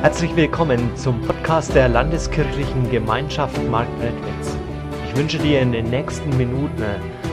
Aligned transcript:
Herzlich 0.00 0.36
willkommen 0.36 0.96
zum 0.96 1.20
Podcast 1.22 1.74
der 1.74 1.88
Landeskirchlichen 1.88 2.88
Gemeinschaft 2.88 3.60
Marktredwitz. 3.68 4.56
Ich 5.08 5.16
wünsche 5.16 5.38
dir 5.38 5.60
in 5.60 5.72
den 5.72 5.90
nächsten 5.90 6.36
Minuten 6.36 6.84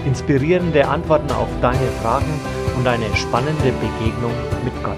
inspirierende 0.03 0.87
Antworten 0.87 1.31
auf 1.31 1.47
deine 1.61 1.87
Fragen 2.01 2.39
und 2.75 2.87
eine 2.87 3.15
spannende 3.15 3.71
Begegnung 3.71 4.33
mit 4.63 4.73
Gott. 4.83 4.97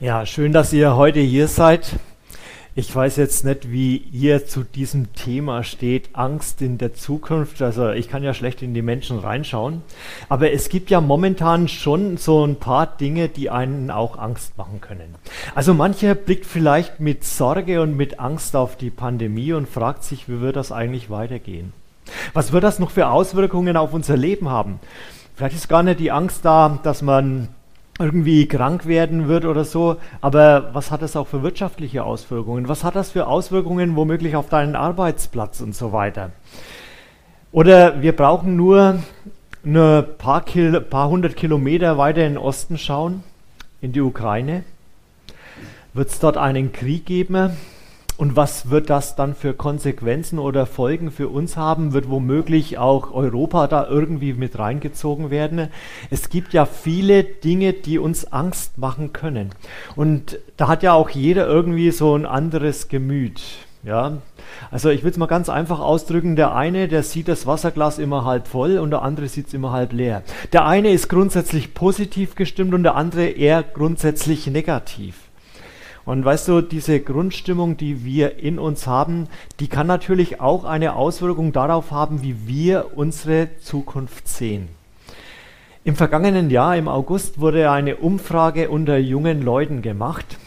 Ja, 0.00 0.24
schön, 0.24 0.54
dass 0.54 0.72
ihr 0.72 0.96
heute 0.96 1.20
hier 1.20 1.48
seid. 1.48 1.98
Ich 2.76 2.92
weiß 2.92 3.18
jetzt 3.18 3.44
nicht, 3.44 3.70
wie 3.70 3.98
ihr 4.10 4.46
zu 4.46 4.64
diesem 4.64 5.12
Thema 5.12 5.62
steht, 5.62 6.08
Angst 6.12 6.60
in 6.60 6.76
der 6.76 6.92
Zukunft. 6.92 7.62
Also 7.62 7.90
ich 7.90 8.08
kann 8.08 8.24
ja 8.24 8.34
schlecht 8.34 8.62
in 8.62 8.74
die 8.74 8.82
Menschen 8.82 9.20
reinschauen. 9.20 9.82
Aber 10.28 10.50
es 10.50 10.68
gibt 10.68 10.90
ja 10.90 11.00
momentan 11.00 11.68
schon 11.68 12.16
so 12.16 12.44
ein 12.44 12.56
paar 12.56 12.88
Dinge, 12.88 13.28
die 13.28 13.48
einen 13.48 13.92
auch 13.92 14.18
Angst 14.18 14.58
machen 14.58 14.80
können. 14.80 15.14
Also 15.54 15.72
mancher 15.72 16.16
blickt 16.16 16.46
vielleicht 16.46 16.98
mit 16.98 17.22
Sorge 17.22 17.80
und 17.80 17.96
mit 17.96 18.18
Angst 18.18 18.56
auf 18.56 18.76
die 18.76 18.90
Pandemie 18.90 19.52
und 19.52 19.68
fragt 19.68 20.02
sich, 20.02 20.28
wie 20.28 20.40
wird 20.40 20.56
das 20.56 20.72
eigentlich 20.72 21.10
weitergehen? 21.10 21.72
Was 22.32 22.50
wird 22.50 22.64
das 22.64 22.80
noch 22.80 22.90
für 22.90 23.06
Auswirkungen 23.06 23.76
auf 23.76 23.92
unser 23.92 24.16
Leben 24.16 24.48
haben? 24.48 24.80
Vielleicht 25.36 25.54
ist 25.54 25.68
gar 25.68 25.84
nicht 25.84 26.00
die 26.00 26.10
Angst 26.10 26.44
da, 26.44 26.80
dass 26.82 27.02
man 27.02 27.50
irgendwie 27.98 28.46
krank 28.46 28.86
werden 28.86 29.28
wird 29.28 29.44
oder 29.44 29.64
so. 29.64 29.96
Aber 30.20 30.74
was 30.74 30.90
hat 30.90 31.02
das 31.02 31.16
auch 31.16 31.26
für 31.26 31.42
wirtschaftliche 31.42 32.04
Auswirkungen? 32.04 32.68
Was 32.68 32.84
hat 32.84 32.96
das 32.96 33.12
für 33.12 33.26
Auswirkungen 33.26 33.96
womöglich 33.96 34.36
auf 34.36 34.48
deinen 34.48 34.76
Arbeitsplatz 34.76 35.60
und 35.60 35.74
so 35.74 35.92
weiter? 35.92 36.32
Oder 37.52 38.02
wir 38.02 38.16
brauchen 38.16 38.56
nur 38.56 38.98
ein 39.64 40.04
paar, 40.18 40.44
Kil 40.44 40.80
paar 40.80 41.08
hundert 41.08 41.36
Kilometer 41.36 41.96
weiter 41.96 42.26
in 42.26 42.34
den 42.34 42.38
Osten 42.38 42.78
schauen, 42.78 43.22
in 43.80 43.92
die 43.92 44.00
Ukraine. 44.00 44.64
Wird 45.92 46.08
es 46.08 46.18
dort 46.18 46.36
einen 46.36 46.72
Krieg 46.72 47.06
geben? 47.06 47.56
Und 48.16 48.36
was 48.36 48.70
wird 48.70 48.90
das 48.90 49.16
dann 49.16 49.34
für 49.34 49.54
Konsequenzen 49.54 50.38
oder 50.38 50.66
Folgen 50.66 51.10
für 51.10 51.28
uns 51.28 51.56
haben? 51.56 51.92
Wird 51.92 52.08
womöglich 52.08 52.78
auch 52.78 53.12
Europa 53.12 53.66
da 53.66 53.88
irgendwie 53.88 54.34
mit 54.34 54.56
reingezogen 54.56 55.30
werden? 55.30 55.68
Es 56.10 56.28
gibt 56.28 56.52
ja 56.52 56.64
viele 56.64 57.24
Dinge, 57.24 57.72
die 57.72 57.98
uns 57.98 58.32
Angst 58.32 58.78
machen 58.78 59.12
können. 59.12 59.50
Und 59.96 60.38
da 60.56 60.68
hat 60.68 60.84
ja 60.84 60.92
auch 60.92 61.10
jeder 61.10 61.48
irgendwie 61.48 61.90
so 61.90 62.14
ein 62.14 62.24
anderes 62.24 62.88
Gemüt. 62.88 63.42
Ja, 63.82 64.18
also 64.70 64.88
ich 64.88 65.02
will 65.02 65.10
es 65.10 65.18
mal 65.18 65.26
ganz 65.26 65.48
einfach 65.50 65.80
ausdrücken. 65.80 66.36
Der 66.36 66.54
eine, 66.54 66.88
der 66.88 67.02
sieht 67.02 67.28
das 67.28 67.46
Wasserglas 67.46 67.98
immer 67.98 68.24
halb 68.24 68.46
voll 68.46 68.78
und 68.78 68.90
der 68.92 69.02
andere 69.02 69.28
sieht 69.28 69.48
es 69.48 69.54
immer 69.54 69.72
halb 69.72 69.92
leer. 69.92 70.22
Der 70.52 70.64
eine 70.66 70.90
ist 70.90 71.08
grundsätzlich 71.08 71.74
positiv 71.74 72.34
gestimmt 72.34 72.72
und 72.72 72.84
der 72.84 72.94
andere 72.94 73.26
eher 73.26 73.62
grundsätzlich 73.62 74.46
negativ. 74.46 75.23
Und 76.04 76.24
weißt 76.24 76.48
du, 76.48 76.60
diese 76.60 77.00
Grundstimmung, 77.00 77.76
die 77.76 78.04
wir 78.04 78.38
in 78.38 78.58
uns 78.58 78.86
haben, 78.86 79.28
die 79.58 79.68
kann 79.68 79.86
natürlich 79.86 80.40
auch 80.40 80.64
eine 80.64 80.96
Auswirkung 80.96 81.52
darauf 81.52 81.90
haben, 81.90 82.22
wie 82.22 82.46
wir 82.46 82.90
unsere 82.96 83.48
Zukunft 83.60 84.28
sehen. 84.28 84.68
Im 85.82 85.96
vergangenen 85.96 86.50
Jahr, 86.50 86.76
im 86.76 86.88
August, 86.88 87.40
wurde 87.40 87.70
eine 87.70 87.96
Umfrage 87.96 88.70
unter 88.70 88.96
jungen 88.96 89.42
Leuten 89.42 89.82
gemacht. 89.82 90.38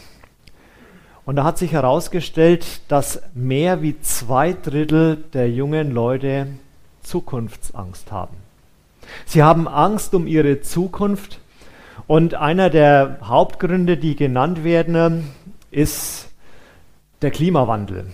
Und 1.24 1.36
da 1.36 1.44
hat 1.44 1.58
sich 1.58 1.72
herausgestellt, 1.72 2.80
dass 2.88 3.20
mehr 3.34 3.82
wie 3.82 4.00
zwei 4.00 4.52
Drittel 4.52 5.22
der 5.32 5.50
jungen 5.50 5.92
Leute 5.92 6.46
Zukunftsangst 7.02 8.10
haben. 8.10 8.36
Sie 9.26 9.42
haben 9.42 9.68
Angst 9.68 10.14
um 10.14 10.26
ihre 10.26 10.60
Zukunft. 10.60 11.38
Und 12.06 12.34
einer 12.34 12.70
der 12.70 13.18
Hauptgründe, 13.22 13.96
die 13.96 14.16
genannt 14.16 14.64
werden, 14.64 15.30
ist 15.70 16.30
der 17.22 17.30
Klimawandel. 17.30 18.06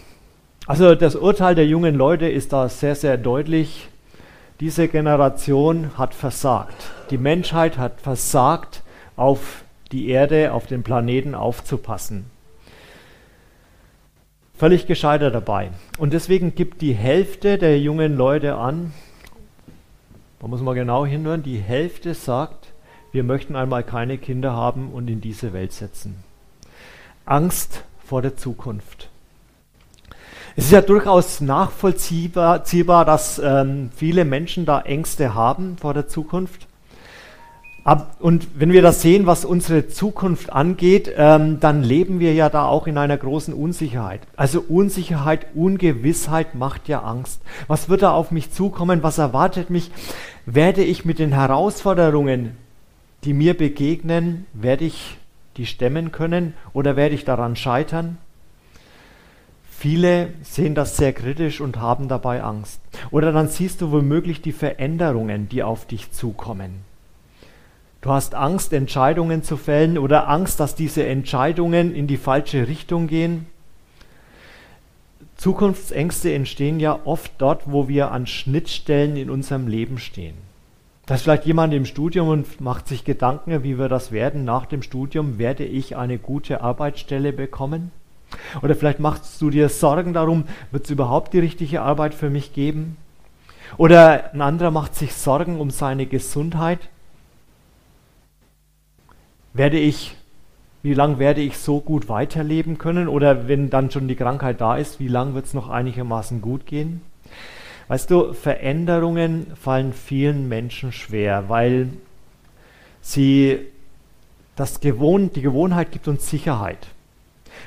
Also 0.67 0.95
das 0.95 1.15
Urteil 1.15 1.55
der 1.55 1.67
jungen 1.67 1.95
Leute 1.95 2.29
ist 2.29 2.53
da 2.53 2.69
sehr, 2.69 2.95
sehr 2.95 3.19
deutlich. 3.19 3.89
Diese 4.61 4.89
Generation 4.89 5.99
hat 5.99 6.15
versagt. 6.15 6.91
Die 7.11 7.19
Menschheit 7.19 7.77
hat 7.77 8.01
versagt, 8.01 8.83
auf 9.17 9.65
die 9.93 10.09
Erde, 10.09 10.53
auf 10.53 10.67
den 10.67 10.83
Planeten 10.83 11.35
aufzupassen. 11.35 12.27
Völlig 14.57 14.87
gescheitert 14.87 15.35
dabei. 15.35 15.71
Und 15.99 16.13
deswegen 16.13 16.55
gibt 16.55 16.81
die 16.81 16.95
Hälfte 16.95 17.59
der 17.59 17.79
jungen 17.79 18.17
Leute 18.17 18.57
an, 18.57 18.93
da 20.41 20.49
muss 20.49 20.61
man 20.61 20.75
genau 20.75 21.07
hinhören, 21.07 21.43
die 21.43 21.59
Hälfte 21.59 22.15
sagt, 22.15 22.74
wir 23.15 23.23
möchten 23.23 23.55
einmal 23.55 23.85
keine 23.85 24.19
Kinder 24.19 24.55
haben 24.55 24.91
und 24.93 25.09
in 25.09 25.21
diese 25.21 25.53
Welt 25.53 25.73
setzen. 25.73 26.17
Angst 27.25 27.85
vor 28.05 28.23
der 28.23 28.37
Zukunft. 28.37 29.09
Es 30.57 30.65
ist 30.65 30.73
ja 30.73 30.81
durchaus 30.81 31.41
nachvollziehbar, 31.41 33.05
dass 33.05 33.39
ähm, 33.39 33.91
viele 33.95 34.25
Menschen 34.25 34.67
da 34.67 34.81
Ängste 34.81 35.33
haben 35.33 35.77
vor 35.79 35.95
der 35.95 36.09
Zukunft. 36.09 36.67
Ab, 37.85 38.17
und 38.19 38.49
wenn 38.59 38.73
wir 38.73 38.83
das 38.83 39.01
sehen, 39.01 39.27
was 39.27 39.45
unsere 39.45 39.87
Zukunft 39.87 40.53
angeht, 40.53 41.13
ähm, 41.17 41.61
dann 41.61 41.85
leben 41.85 42.19
wir 42.19 42.35
ja 42.35 42.49
da 42.49 42.67
auch 42.67 42.89
in 42.89 42.99
einer 42.99 43.17
großen 43.17 43.55
Unsicherheit. 43.55 44.23
Also 44.35 44.61
Unsicherheit, 44.61 45.47
Ungewissheit 45.55 46.57
macht 46.57 46.89
ja 46.89 47.03
Angst. 47.03 47.43
Was 47.69 47.89
wird 47.89 48.03
da 48.03 48.11
auf 48.11 48.33
mich 48.33 48.51
zukommen? 48.51 49.05
Was 49.05 49.19
erwartet 49.19 49.71
mich? 49.71 49.93
Werde 50.47 50.83
ich 50.83 51.05
mit 51.05 51.21
den 51.21 51.33
Herausforderungen, 51.33 52.57
die 53.25 53.33
mir 53.33 53.57
begegnen, 53.57 54.47
werde 54.53 54.85
ich 54.85 55.17
die 55.57 55.67
stemmen 55.67 56.13
können 56.13 56.55
oder 56.73 56.97
werde 56.97 57.15
ich 57.15 57.25
daran 57.25 57.57
scheitern? 57.57 58.19
Viele 59.71 60.33
sehen 60.43 60.75
das 60.75 60.97
sehr 60.97 61.13
kritisch 61.13 61.61
und 61.61 61.79
haben 61.79 62.09
dabei 62.09 62.43
Angst. 62.43 62.81
Oder 63.11 63.33
dann 63.33 63.49
siehst 63.49 63.81
du 63.81 63.91
womöglich 63.91 64.41
die 64.41 64.53
Veränderungen, 64.53 65.49
die 65.49 65.63
auf 65.63 65.87
dich 65.87 66.11
zukommen. 66.11 66.85
Du 68.01 68.11
hast 68.11 68.35
Angst, 68.35 68.73
Entscheidungen 68.73 69.43
zu 69.43 69.57
fällen 69.57 69.99
oder 69.99 70.29
Angst, 70.29 70.61
dass 70.61 70.75
diese 70.75 71.07
Entscheidungen 71.07 71.95
in 71.95 72.07
die 72.07 72.17
falsche 72.17 72.69
Richtung 72.69 73.09
gehen. 73.09 73.47
Zukunftsängste 75.37 76.33
entstehen 76.33 76.81
ja 76.81 77.01
oft 77.05 77.33
dort, 77.39 77.63
wo 77.65 77.89
wir 77.89 78.11
an 78.11 78.27
Schnittstellen 78.27 79.17
in 79.17 79.31
unserem 79.31 79.67
Leben 79.67 79.99
stehen. 79.99 80.44
Da 81.07 81.17
ist 81.17 81.23
vielleicht 81.23 81.45
jemand 81.45 81.75
im 81.75 81.85
Studium 81.85 82.29
und 82.29 82.61
macht 82.63 82.89
sich 82.89 83.05
Gedanken, 83.05 83.63
wie 83.63 83.79
wir 83.79 83.89
das 83.89 84.11
werden. 84.11 84.45
Nach 84.45 84.65
dem 84.65 84.83
Studium 84.83 85.39
werde 85.39 85.65
ich 85.65 85.97
eine 85.97 86.19
gute 86.19 86.63
Arbeitsstelle 86.63 87.33
bekommen? 87.33 87.91
Oder 88.63 88.75
vielleicht 88.75 89.01
machst 89.01 89.41
du 89.43 89.51
dir 89.51 89.69
Sorgen 89.69 90.15
darum, 90.15 90.45
wird 90.71 90.85
es 90.85 90.91
überhaupt 90.91 91.35
die 91.35 91.41
richtige 91.41 91.83
Arbeit 91.83 92.15
für 92.15 92.31
mich 92.31 92.55
geben? 92.55 92.97
Oder 93.77 94.33
ein 94.33 94.41
anderer 94.41 94.71
macht 94.71 94.95
sich 94.95 95.15
Sorgen 95.15 95.61
um 95.61 95.71
seine 95.71 96.07
Gesundheit. 96.07 96.79
Werde 99.53 99.79
ich, 99.79 100.17
wie 100.83 100.95
lange 100.95 101.19
werde 101.19 101.43
ich 101.43 101.59
so 101.59 101.81
gut 101.81 102.09
weiterleben 102.09 102.79
können? 102.79 103.09
Oder 103.09 103.47
wenn 103.47 103.69
dann 103.69 103.91
schon 103.91 104.09
die 104.09 104.17
Krankheit 104.17 104.61
da 104.61 104.77
ist, 104.77 105.01
wie 105.01 105.09
lange 105.09 105.35
wird 105.35 105.45
es 105.45 105.55
noch 105.55 105.69
einigermaßen 105.69 106.41
gut 106.41 106.65
gehen? 106.65 107.03
Weißt 107.89 108.11
du, 108.11 108.33
Veränderungen 108.33 109.47
fallen 109.57 109.93
vielen 109.93 110.49
Menschen 110.49 110.93
schwer, 110.93 111.49
weil 111.49 111.91
sie 113.03 113.61
das 114.57 114.81
Gewohn, 114.81 115.33
die 115.33 115.43
Gewohnheit 115.43 115.93
gibt 115.93 116.09
uns 116.09 116.29
Sicherheit. 116.29 116.89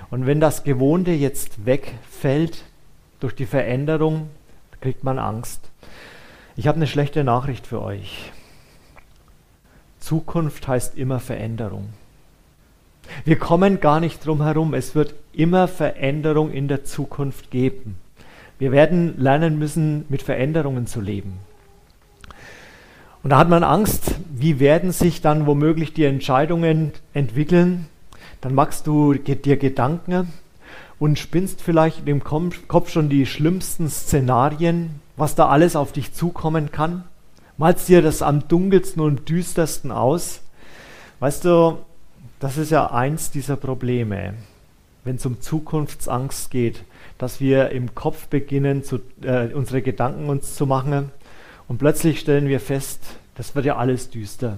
Und 0.10 0.26
wenn 0.26 0.40
das 0.40 0.64
Gewohnte 0.64 1.12
jetzt 1.12 1.66
wegfällt 1.66 2.64
durch 3.20 3.36
die 3.36 3.46
Veränderung, 3.46 4.30
kriegt 4.82 5.04
man 5.04 5.20
Angst. 5.20 5.70
Ich 6.56 6.68
habe 6.68 6.78
eine 6.78 6.88
schlechte 6.88 7.24
Nachricht 7.24 7.68
für 7.68 7.82
euch. 7.82 8.32
Zukunft 10.00 10.68
heißt 10.68 10.98
immer 10.98 11.20
Veränderung. 11.20 11.90
Wir 13.26 13.38
kommen 13.38 13.80
gar 13.80 14.00
nicht 14.00 14.26
drum 14.26 14.42
herum. 14.42 14.74
Es 14.74 14.96
wird 14.96 15.14
immer 15.34 15.68
Veränderung 15.68 16.52
in 16.52 16.68
der 16.68 16.84
Zukunft 16.84 17.52
geben. 17.52 17.98
Wir 18.60 18.72
werden 18.72 19.20
lernen 19.20 19.60
müssen, 19.60 20.06
mit 20.10 20.24
Veränderungen 20.24 20.88
zu 20.88 21.00
leben. 21.00 21.40
Und 23.24 23.32
da 23.32 23.38
hat 23.38 23.50
man 23.50 23.64
Angst, 23.64 24.16
wie 24.34 24.60
werden 24.60 24.92
sich 24.92 25.22
dann 25.22 25.46
womöglich 25.46 25.94
die 25.94 26.06
Entscheidungen 26.06 26.94
entwickeln. 27.14 27.88
Dann 28.42 28.56
machst 28.56 28.88
du 28.88 29.14
dir 29.14 29.58
Gedanken 29.58 30.32
und 31.00 31.20
spinnst 31.20 31.62
vielleicht 31.62 32.08
im 32.08 32.24
Kopf 32.24 32.90
schon 32.90 33.10
die 33.10 33.26
schlimmsten 33.26 33.90
Szenarien, 33.90 35.02
was 35.18 35.36
da 35.36 35.48
alles 35.48 35.76
auf 35.76 35.92
dich 35.92 36.14
zukommen 36.14 36.72
kann. 36.72 37.04
Malst 37.58 37.90
dir 37.90 38.02
das 38.02 38.22
am 38.22 38.48
dunkelsten 38.48 39.02
und 39.02 39.30
düstersten 39.30 39.92
aus. 39.92 40.42
Weißt 41.20 41.46
du, 41.46 41.80
das 42.40 42.58
ist 42.58 42.72
ja 42.72 42.92
eins 42.92 43.32
dieser 43.32 43.56
Probleme, 43.56 44.36
wenn 45.04 45.16
es 45.16 45.26
um 45.26 45.42
Zukunftsangst 45.42 46.52
geht 46.52 46.84
dass 47.18 47.42
wir 47.42 47.70
im 47.70 47.96
Kopf 47.96 48.28
beginnen, 48.28 48.84
zu, 48.84 49.00
äh, 49.24 49.54
unsere 49.54 49.82
Gedanken 49.82 50.30
uns 50.30 50.56
zu 50.56 50.66
machen 50.66 51.12
Und 51.68 51.80
plötzlich 51.80 52.20
stellen 52.20 52.48
wir 52.48 52.60
fest, 52.60 53.04
das 53.36 53.56
wird 53.56 53.66
ja 53.66 53.78
alles 53.78 54.10
düster. 54.10 54.58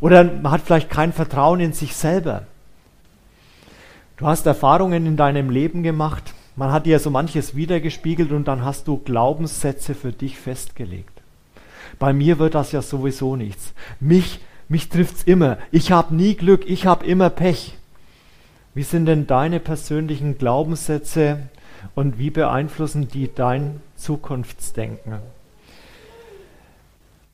Oder 0.00 0.24
man 0.24 0.52
hat 0.52 0.62
vielleicht 0.62 0.90
kein 0.90 1.12
Vertrauen 1.12 1.60
in 1.60 1.72
sich 1.72 1.94
selber. 1.94 2.46
Du 4.16 4.26
hast 4.26 4.46
Erfahrungen 4.46 5.06
in 5.06 5.16
deinem 5.16 5.50
Leben 5.50 5.82
gemacht, 5.82 6.34
man 6.56 6.72
hat 6.72 6.86
dir 6.86 6.98
so 6.98 7.10
manches 7.10 7.54
wiedergespiegelt 7.54 8.32
und 8.32 8.48
dann 8.48 8.64
hast 8.64 8.88
du 8.88 8.96
Glaubenssätze 8.96 9.94
für 9.94 10.12
dich 10.12 10.38
festgelegt. 10.38 11.12
Bei 11.98 12.14
mir 12.14 12.38
wird 12.38 12.54
das 12.54 12.72
ja 12.72 12.80
sowieso 12.80 13.36
nichts. 13.36 13.74
Mich, 14.00 14.40
mich 14.68 14.88
trifft's 14.88 15.22
immer. 15.22 15.58
Ich 15.70 15.92
habe 15.92 16.14
nie 16.14 16.34
Glück, 16.34 16.64
ich 16.66 16.86
habe 16.86 17.04
immer 17.04 17.28
Pech. 17.28 17.76
Wie 18.74 18.82
sind 18.82 19.04
denn 19.04 19.26
deine 19.26 19.60
persönlichen 19.60 20.38
Glaubenssätze 20.38 21.40
und 21.94 22.18
wie 22.18 22.30
beeinflussen 22.30 23.08
die 23.08 23.32
dein 23.34 23.80
Zukunftsdenken? 23.96 25.18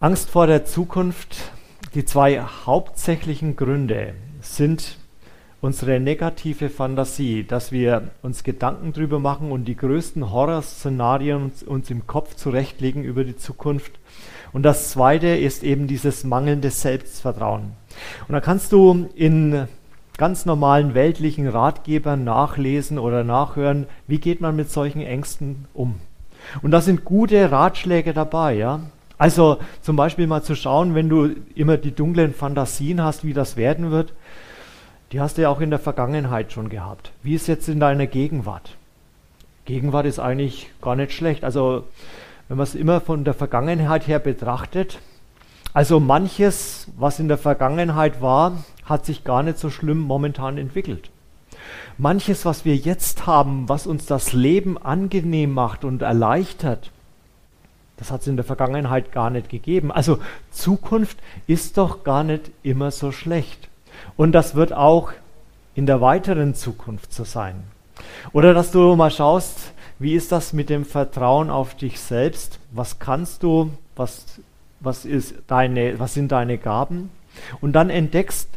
Angst 0.01 0.31
vor 0.31 0.47
der 0.47 0.65
Zukunft, 0.65 1.53
die 1.95 2.05
zwei 2.05 2.41
hauptsächlichen 2.41 3.57
Gründe 3.57 4.15
sind 4.41 4.97
unsere 5.63 6.01
negative 6.01 6.71
Fantasie, 6.71 7.45
dass 7.45 7.71
wir 7.71 8.11
uns 8.21 8.43
Gedanken 8.43 8.93
drüber 8.93 9.21
machen 9.21 9.53
und 9.53 9.65
die 9.67 9.77
größten 9.77 10.33
Horrorszenarien 10.33 11.45
uns, 11.45 11.63
uns 11.63 11.89
im 11.89 12.09
Kopf 12.09 12.35
zurechtlegen 12.35 13.05
über 13.05 13.23
die 13.23 13.37
Zukunft. 13.37 13.93
Und 14.53 14.65
das 14.65 14.91
zweite 14.91 15.29
ist 15.29 15.63
eben 15.63 15.87
dieses 15.87 16.25
mangelnde 16.25 16.71
Selbstvertrauen. 16.71 17.73
Und 18.27 18.33
da 18.33 18.41
kannst 18.41 18.73
du 18.73 19.09
in 19.15 19.69
ganz 20.23 20.47
normalen 20.47 20.95
weltlichen 20.95 21.49
Ratgebern 21.49 22.23
nachlesen 22.23 23.01
oder 23.01 23.25
nachhören, 23.25 23.89
wie 24.07 24.21
geht 24.21 24.41
man 24.41 24.55
mit 24.55 24.71
solchen 24.71 25.01
Ängsten 25.01 25.65
um. 25.75 25.97
Und 26.63 26.71
da 26.71 26.81
sind 26.81 27.05
gute 27.05 27.51
Ratschläge 27.51 28.15
dabei, 28.15 28.55
ja. 28.55 28.79
Also 29.19 29.59
zum 29.81 29.97
Beispiel 29.97 30.29
mal 30.29 30.45
zu 30.45 30.55
schauen, 30.55 30.95
wenn 30.95 31.09
du 31.09 31.31
immer 31.57 31.77
die 31.77 31.93
dunklen 31.93 32.35
Fantasien 32.35 33.03
hast, 33.03 33.25
wie 33.25 33.33
das 33.33 33.57
werden 33.57 33.91
wird, 33.91 34.13
die 35.11 35.21
hast 35.21 35.39
du 35.39 35.43
ja 35.43 35.49
auch 35.49 35.61
in 35.61 35.71
der 35.71 35.81
Vergangenheit 35.81 36.53
schon 36.53 36.69
gehabt. 36.69 37.11
Wie 37.25 37.35
ist 37.35 37.49
jetzt 37.49 37.69
in 37.69 37.81
deiner 37.81 38.07
Gegenwart? 38.07 38.77
Gegenwart 39.65 40.07
ist 40.07 40.21
eigentlich 40.21 40.71
gar 40.81 40.95
nicht 40.95 41.11
schlecht. 41.11 41.43
Also 41.43 41.83
wenn 42.47 42.59
man 42.59 42.65
es 42.65 42.77
immer 42.77 43.01
von 43.01 43.25
der 43.25 43.35
Vergangenheit 43.35 44.07
her 44.07 44.21
betrachtet, 44.21 45.01
also 45.75 45.99
manches, 45.99 46.87
was 46.97 47.19
in 47.19 47.27
der 47.27 47.39
Vergangenheit 47.39 48.21
war, 48.23 48.63
hat 48.93 49.05
sich 49.05 49.25
gar 49.25 49.43
nicht 49.43 49.59
so 49.59 49.71
schlimm 49.71 49.99
momentan 49.99 50.57
entwickelt. 50.59 51.11
Manches, 51.99 52.45
was 52.45 52.65
wir 52.65 52.77
jetzt 52.77 53.27
haben, 53.27 53.69
was 53.69 53.87
uns 53.87 54.07
das 54.07 54.33
Leben 54.33 54.79
angenehm 54.79 55.53
macht 55.53 55.85
und 55.85 56.03
erleichtert, 56.03 56.91
das 57.97 58.11
hat 58.11 58.23
es 58.23 58.27
in 58.27 58.37
der 58.37 58.45
Vergangenheit 58.45 59.13
gar 59.13 59.31
nicht 59.31 59.49
gegeben. 59.49 59.93
Also 59.93 60.19
Zukunft 60.51 61.19
ist 61.47 61.79
doch 61.79 62.05
gar 62.05 62.25
nicht 62.25 62.51
immer 62.63 62.91
so 62.91 63.13
schlecht. 63.13 63.69
Und 64.17 64.33
das 64.33 64.55
wird 64.55 64.73
auch 64.73 65.13
in 65.75 65.87
der 65.87 66.01
weiteren 66.01 66.55
Zukunft 66.55 67.13
so 67.13 67.25
sein. 67.25 67.63
Oder 68.33 68.55
dass 68.55 68.71
du 68.71 68.97
mal 68.97 69.11
schaust, 69.11 69.73
wie 69.99 70.15
ist 70.15 70.33
das 70.33 70.53
mit 70.53 70.69
dem 70.69 70.85
Vertrauen 70.85 71.51
auf 71.51 71.77
dich 71.77 72.01
selbst? 72.01 72.59
Was 72.73 72.99
kannst 72.99 73.43
du? 73.43 73.71
Was, 73.95 74.41
was, 74.81 75.05
ist 75.05 75.35
deine, 75.47 76.01
was 76.01 76.15
sind 76.15 76.33
deine 76.33 76.59
Gaben? 76.59 77.11
Und 77.61 77.73
dann 77.75 77.89
entdeckst, 77.89 78.49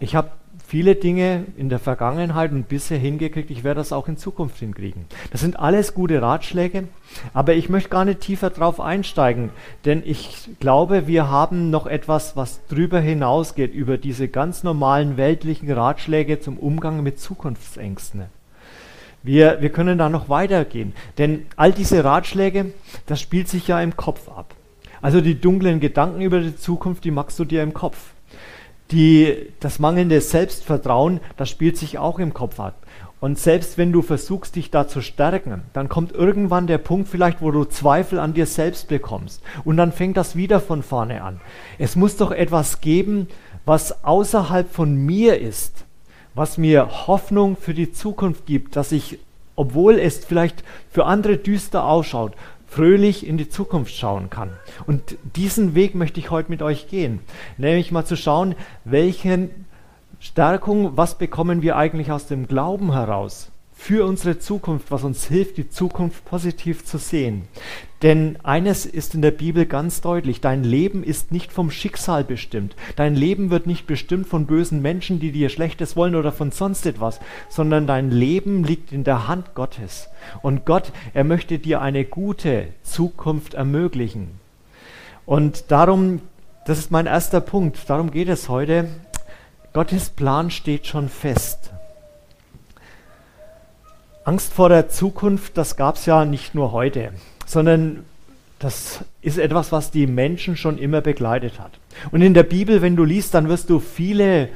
ich 0.00 0.14
habe 0.14 0.30
viele 0.68 0.96
Dinge 0.96 1.46
in 1.56 1.70
der 1.70 1.78
Vergangenheit 1.78 2.52
und 2.52 2.68
bisher 2.68 2.98
hingekriegt, 2.98 3.50
ich 3.50 3.64
werde 3.64 3.80
das 3.80 3.90
auch 3.90 4.06
in 4.06 4.18
Zukunft 4.18 4.58
hinkriegen. 4.58 5.06
Das 5.30 5.40
sind 5.40 5.58
alles 5.58 5.94
gute 5.94 6.20
Ratschläge, 6.20 6.88
aber 7.32 7.54
ich 7.54 7.70
möchte 7.70 7.88
gar 7.88 8.04
nicht 8.04 8.20
tiefer 8.20 8.50
drauf 8.50 8.78
einsteigen, 8.78 9.48
denn 9.86 10.02
ich 10.04 10.50
glaube, 10.60 11.06
wir 11.06 11.30
haben 11.30 11.70
noch 11.70 11.86
etwas, 11.86 12.36
was 12.36 12.60
drüber 12.66 13.00
hinausgeht, 13.00 13.72
über 13.72 13.96
diese 13.96 14.28
ganz 14.28 14.62
normalen 14.62 15.16
weltlichen 15.16 15.72
Ratschläge 15.72 16.38
zum 16.38 16.58
Umgang 16.58 17.02
mit 17.02 17.18
Zukunftsängsten. 17.18 18.24
Wir, 19.22 19.62
wir 19.62 19.70
können 19.70 19.96
da 19.96 20.10
noch 20.10 20.28
weitergehen, 20.28 20.92
denn 21.16 21.46
all 21.56 21.72
diese 21.72 22.04
Ratschläge, 22.04 22.72
das 23.06 23.22
spielt 23.22 23.48
sich 23.48 23.68
ja 23.68 23.80
im 23.80 23.96
Kopf 23.96 24.28
ab. 24.28 24.54
Also 25.00 25.22
die 25.22 25.40
dunklen 25.40 25.80
Gedanken 25.80 26.20
über 26.20 26.40
die 26.40 26.56
Zukunft, 26.56 27.04
die 27.04 27.10
machst 27.10 27.38
du 27.38 27.46
dir 27.46 27.62
im 27.62 27.72
Kopf 27.72 27.96
die, 28.90 29.52
das 29.60 29.78
mangelnde 29.78 30.20
Selbstvertrauen, 30.20 31.20
das 31.36 31.48
spielt 31.50 31.76
sich 31.76 31.98
auch 31.98 32.18
im 32.18 32.34
Kopf 32.34 32.58
ab. 32.60 32.74
Und 33.20 33.38
selbst 33.38 33.78
wenn 33.78 33.92
du 33.92 34.02
versuchst, 34.02 34.54
dich 34.54 34.70
da 34.70 34.86
zu 34.86 35.00
stärken, 35.00 35.62
dann 35.72 35.88
kommt 35.88 36.12
irgendwann 36.12 36.68
der 36.68 36.78
Punkt 36.78 37.08
vielleicht, 37.08 37.42
wo 37.42 37.50
du 37.50 37.64
Zweifel 37.64 38.20
an 38.20 38.32
dir 38.32 38.46
selbst 38.46 38.88
bekommst. 38.88 39.42
Und 39.64 39.76
dann 39.76 39.90
fängt 39.90 40.16
das 40.16 40.36
wieder 40.36 40.60
von 40.60 40.84
vorne 40.84 41.22
an. 41.22 41.40
Es 41.78 41.96
muss 41.96 42.16
doch 42.16 42.30
etwas 42.30 42.80
geben, 42.80 43.26
was 43.64 44.04
außerhalb 44.04 44.72
von 44.72 44.94
mir 44.94 45.40
ist, 45.40 45.84
was 46.34 46.58
mir 46.58 47.08
Hoffnung 47.08 47.56
für 47.56 47.74
die 47.74 47.92
Zukunft 47.92 48.46
gibt, 48.46 48.76
dass 48.76 48.92
ich, 48.92 49.18
obwohl 49.56 49.98
es 49.98 50.24
vielleicht 50.24 50.62
für 50.88 51.04
andere 51.04 51.38
düster 51.38 51.84
ausschaut, 51.84 52.34
fröhlich 52.68 53.26
in 53.26 53.38
die 53.38 53.48
Zukunft 53.48 53.94
schauen 53.94 54.30
kann. 54.30 54.50
Und 54.86 55.16
diesen 55.36 55.74
Weg 55.74 55.94
möchte 55.94 56.20
ich 56.20 56.30
heute 56.30 56.50
mit 56.50 56.62
euch 56.62 56.88
gehen. 56.88 57.20
Nämlich 57.56 57.90
mal 57.90 58.04
zu 58.04 58.16
schauen, 58.16 58.54
welche 58.84 59.48
Stärkung, 60.20 60.96
was 60.96 61.16
bekommen 61.16 61.62
wir 61.62 61.76
eigentlich 61.76 62.12
aus 62.12 62.26
dem 62.26 62.46
Glauben 62.46 62.92
heraus? 62.92 63.50
Für 63.80 64.04
unsere 64.04 64.40
Zukunft, 64.40 64.90
was 64.90 65.04
uns 65.04 65.26
hilft, 65.28 65.56
die 65.56 65.70
Zukunft 65.70 66.24
positiv 66.24 66.84
zu 66.84 66.98
sehen. 66.98 67.44
Denn 68.02 68.36
eines 68.42 68.84
ist 68.84 69.14
in 69.14 69.22
der 69.22 69.30
Bibel 69.30 69.66
ganz 69.66 70.00
deutlich, 70.00 70.40
dein 70.40 70.64
Leben 70.64 71.04
ist 71.04 71.30
nicht 71.30 71.52
vom 71.52 71.70
Schicksal 71.70 72.24
bestimmt. 72.24 72.74
Dein 72.96 73.14
Leben 73.14 73.50
wird 73.50 73.68
nicht 73.68 73.86
bestimmt 73.86 74.26
von 74.26 74.46
bösen 74.46 74.82
Menschen, 74.82 75.20
die 75.20 75.30
dir 75.30 75.48
Schlechtes 75.48 75.94
wollen 75.94 76.16
oder 76.16 76.32
von 76.32 76.50
sonst 76.50 76.86
etwas, 76.86 77.20
sondern 77.48 77.86
dein 77.86 78.10
Leben 78.10 78.64
liegt 78.64 78.92
in 78.92 79.04
der 79.04 79.28
Hand 79.28 79.54
Gottes. 79.54 80.08
Und 80.42 80.66
Gott, 80.66 80.90
er 81.14 81.24
möchte 81.24 81.60
dir 81.60 81.80
eine 81.80 82.04
gute 82.04 82.66
Zukunft 82.82 83.54
ermöglichen. 83.54 84.40
Und 85.24 85.70
darum, 85.70 86.20
das 86.66 86.80
ist 86.80 86.90
mein 86.90 87.06
erster 87.06 87.40
Punkt, 87.40 87.88
darum 87.88 88.10
geht 88.10 88.28
es 88.28 88.48
heute. 88.48 88.88
Gottes 89.72 90.10
Plan 90.10 90.50
steht 90.50 90.88
schon 90.88 91.08
fest. 91.08 91.70
Angst 94.28 94.52
vor 94.52 94.68
der 94.68 94.90
Zukunft, 94.90 95.56
das 95.56 95.76
gab 95.76 95.96
es 95.96 96.04
ja 96.04 96.26
nicht 96.26 96.54
nur 96.54 96.72
heute, 96.72 97.12
sondern 97.46 98.04
das 98.58 99.02
ist 99.22 99.38
etwas, 99.38 99.72
was 99.72 99.90
die 99.90 100.06
Menschen 100.06 100.54
schon 100.54 100.76
immer 100.76 101.00
begleitet 101.00 101.58
hat. 101.58 101.72
Und 102.10 102.20
in 102.20 102.34
der 102.34 102.42
Bibel, 102.42 102.82
wenn 102.82 102.94
du 102.94 103.04
liest, 103.04 103.32
dann 103.32 103.48
wirst 103.48 103.70
du 103.70 103.78
viele 103.78 104.50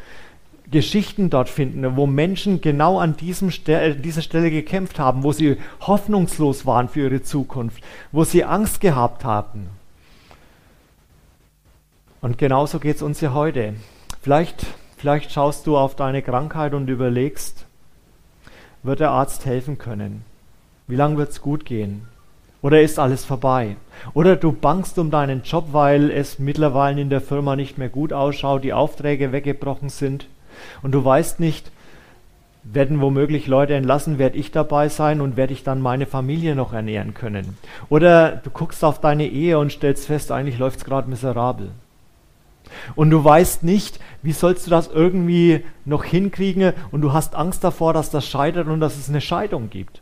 Geschichten 0.71 1.31
dort 1.31 1.49
finden, 1.49 1.97
wo 1.97 2.07
Menschen 2.07 2.61
genau 2.61 2.99
an 2.99 3.17
diesem 3.17 3.51
Stel 3.51 3.95
dieser 3.95 4.21
Stelle 4.21 4.51
gekämpft 4.51 4.99
haben, 4.99 5.23
wo 5.23 5.33
sie 5.33 5.57
hoffnungslos 5.81 6.67
waren 6.67 6.91
für 6.91 7.05
ihre 7.05 7.23
Zukunft, 7.23 7.83
wo 8.11 8.25
sie 8.25 8.45
Angst 8.45 8.83
gehabt 8.83 9.25
haben. 9.25 9.69
Und 12.21 12.37
genauso 12.37 12.79
geht 12.79 12.97
es 12.97 13.03
uns 13.03 13.23
ja 13.23 13.33
heute. 13.33 13.73
Vielleicht, 14.21 14.67
vielleicht 14.99 15.33
schaust 15.33 15.67
du 15.67 15.79
auf 15.79 15.97
deine 15.97 16.21
Krankheit 16.21 16.75
und 16.75 16.91
überlegst, 16.91 17.65
wird 18.83 19.01
der 19.01 19.11
Arzt 19.11 19.47
helfen 19.47 19.79
können? 19.79 20.25
Wie 20.87 20.97
lange 20.97 21.17
wird 21.17 21.31
es 21.31 21.41
gut 21.41 21.65
gehen? 21.65 22.09
Oder 22.63 22.81
ist 22.81 22.99
alles 22.99 23.25
vorbei? 23.25 23.77
Oder 24.15 24.37
du 24.37 24.53
bangst 24.53 24.99
um 24.99 25.11
deinen 25.11 25.43
Job, 25.43 25.69
weil 25.73 26.11
es 26.11 26.39
mittlerweile 26.39 27.01
in 27.01 27.11
der 27.11 27.21
Firma 27.21 27.57
nicht 27.57 27.77
mehr 27.77 27.89
gut 27.89 28.13
ausschaut, 28.13 28.63
die 28.63 28.73
Aufträge 28.73 29.33
weggebrochen 29.33 29.89
sind 29.89 30.29
und 30.83 30.93
du 30.93 31.05
weißt 31.05 31.41
nicht, 31.41 31.71
werden 32.65 33.01
womöglich 33.01 33.49
Leute 33.49 33.75
entlassen, 33.75 34.19
werde 34.19 34.39
ich 34.39 34.53
dabei 34.53 34.89
sein 34.89 35.21
und 35.21 35.37
werde 35.37 35.53
ich 35.53 35.65
dann 35.65 35.81
meine 35.81 36.07
Familie 36.07 36.55
noch 36.55 36.73
ernähren 36.73 37.15
können? 37.15 37.57
Oder 37.89 38.37
du 38.37 38.51
guckst 38.51 38.85
auf 38.85 39.01
deine 39.01 39.27
Ehe 39.27 39.59
und 39.59 39.73
stellst 39.73 40.07
fest, 40.07 40.31
eigentlich 40.31 40.59
läuft 40.59 40.79
es 40.79 40.85
gerade 40.85 41.11
miserabel. 41.11 41.71
Und 42.95 43.11
du 43.11 43.23
weißt 43.23 43.63
nicht, 43.63 44.01
wie 44.23 44.33
sollst 44.33 44.67
du 44.67 44.71
das 44.71 44.89
irgendwie 44.89 45.65
noch 45.85 46.05
hinkriegen 46.05 46.73
und 46.91 47.01
du 47.01 47.13
hast 47.13 47.35
Angst 47.35 47.65
davor, 47.65 47.93
dass 47.93 48.11
das 48.11 48.27
scheitert 48.27 48.69
und 48.69 48.81
dass 48.81 48.97
es 48.97 49.09
eine 49.09 49.21
Scheidung 49.21 49.71
gibt. 49.71 50.01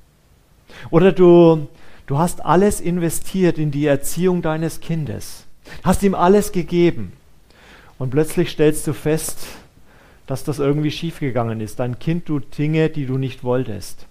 Oder 0.90 1.12
du, 1.12 1.66
du 2.06 2.18
hast 2.18 2.44
alles 2.44 2.80
investiert 2.80 3.58
in 3.58 3.70
die 3.70 3.86
Erziehung 3.86 4.42
deines 4.42 4.80
Kindes, 4.80 5.44
hast 5.82 6.02
ihm 6.02 6.14
alles 6.14 6.52
gegeben 6.52 7.12
und 7.98 8.10
plötzlich 8.10 8.50
stellst 8.50 8.86
du 8.86 8.92
fest, 8.92 9.38
dass 10.26 10.44
das 10.44 10.58
irgendwie 10.58 10.90
schiefgegangen 10.90 11.60
ist. 11.60 11.80
Dein 11.80 11.98
Kind 11.98 12.26
tut 12.26 12.56
Dinge, 12.56 12.88
die 12.88 13.06
du 13.06 13.18
nicht 13.18 13.42
wolltest. 13.42 14.06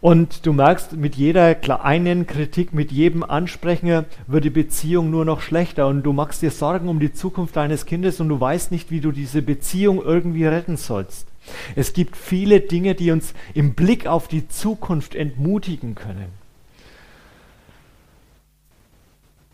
Und 0.00 0.46
du 0.46 0.54
merkst, 0.54 0.96
mit 0.96 1.14
jeder 1.14 1.54
kleinen 1.54 2.26
Kritik, 2.26 2.72
mit 2.72 2.90
jedem 2.90 3.22
Ansprechen 3.22 4.06
wird 4.26 4.44
die 4.44 4.50
Beziehung 4.50 5.10
nur 5.10 5.26
noch 5.26 5.42
schlechter 5.42 5.86
und 5.88 6.02
du 6.04 6.14
machst 6.14 6.40
dir 6.40 6.50
Sorgen 6.50 6.88
um 6.88 7.00
die 7.00 7.12
Zukunft 7.12 7.56
deines 7.56 7.84
Kindes 7.84 8.18
und 8.18 8.30
du 8.30 8.40
weißt 8.40 8.72
nicht, 8.72 8.90
wie 8.90 9.00
du 9.00 9.12
diese 9.12 9.42
Beziehung 9.42 10.02
irgendwie 10.02 10.46
retten 10.46 10.78
sollst. 10.78 11.26
Es 11.76 11.92
gibt 11.92 12.16
viele 12.16 12.60
Dinge, 12.60 12.94
die 12.94 13.10
uns 13.10 13.34
im 13.52 13.74
Blick 13.74 14.06
auf 14.06 14.26
die 14.26 14.48
Zukunft 14.48 15.14
entmutigen 15.14 15.94
können. 15.94 16.40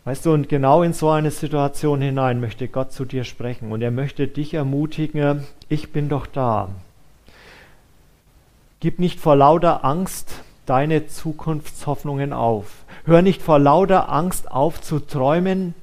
Weißt 0.05 0.25
du, 0.25 0.31
und 0.31 0.47
genau 0.47 0.83
in 0.83 0.93
so 0.93 1.09
eine 1.09 1.31
Situation 1.31 1.99
hinein 1.99 2.39
möchte 2.39 2.69
Gott 2.69 2.93
zu 2.93 3.03
dir 3.03 3.25
sprechen 3.25 3.73
und 3.73 3.81
er 3.81 3.91
möchte 3.91 4.29
dich 4.29 4.53
ermutigen, 4.53 5.43
ich 5.67 5.91
bin 5.91 6.07
doch 6.07 6.25
da. 6.25 6.69
Gib 8.79 8.99
nicht 8.99 9.19
vor 9.19 9.35
lauter 9.35 9.83
Angst 9.83 10.43
deine 10.67 11.07
Zukunftshoffnungen 11.07 12.31
auf. 12.31 12.85
Hör 13.05 13.23
nicht 13.23 13.41
vor 13.41 13.57
lauter 13.57 14.11
Angst 14.11 14.51
auf 14.51 14.81
zu 14.81 14.99
träumen. 14.99 15.73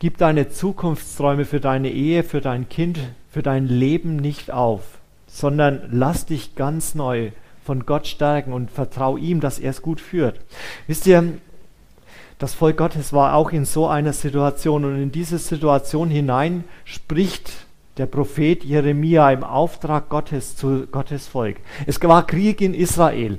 Gib 0.00 0.18
deine 0.18 0.48
Zukunftsträume 0.48 1.44
für 1.44 1.60
deine 1.60 1.90
Ehe, 1.90 2.24
für 2.24 2.40
dein 2.40 2.68
Kind, 2.68 2.98
für 3.30 3.42
dein 3.42 3.68
Leben 3.68 4.16
nicht 4.16 4.50
auf, 4.50 4.82
sondern 5.28 5.88
lass 5.92 6.26
dich 6.26 6.56
ganz 6.56 6.96
neu 6.96 7.30
von 7.64 7.86
Gott 7.86 8.08
stärken 8.08 8.52
und 8.52 8.70
vertrau 8.70 9.16
ihm, 9.16 9.40
dass 9.40 9.60
er 9.60 9.70
es 9.70 9.80
gut 9.80 10.00
führt. 10.00 10.40
Wisst 10.88 11.06
ihr, 11.06 11.34
das 12.38 12.52
Volk 12.52 12.78
Gottes 12.78 13.12
war 13.12 13.34
auch 13.34 13.52
in 13.52 13.64
so 13.64 13.86
einer 13.86 14.12
Situation 14.12 14.84
und 14.84 15.00
in 15.00 15.12
diese 15.12 15.38
Situation 15.38 16.10
hinein 16.10 16.64
spricht 16.84 17.63
der 17.96 18.06
Prophet 18.06 18.64
Jeremia 18.64 19.30
im 19.30 19.44
Auftrag 19.44 20.08
Gottes 20.08 20.56
zu 20.56 20.86
Gottes 20.86 21.28
Volk. 21.28 21.58
Es 21.86 22.02
war 22.02 22.26
Krieg 22.26 22.60
in 22.60 22.74
Israel. 22.74 23.38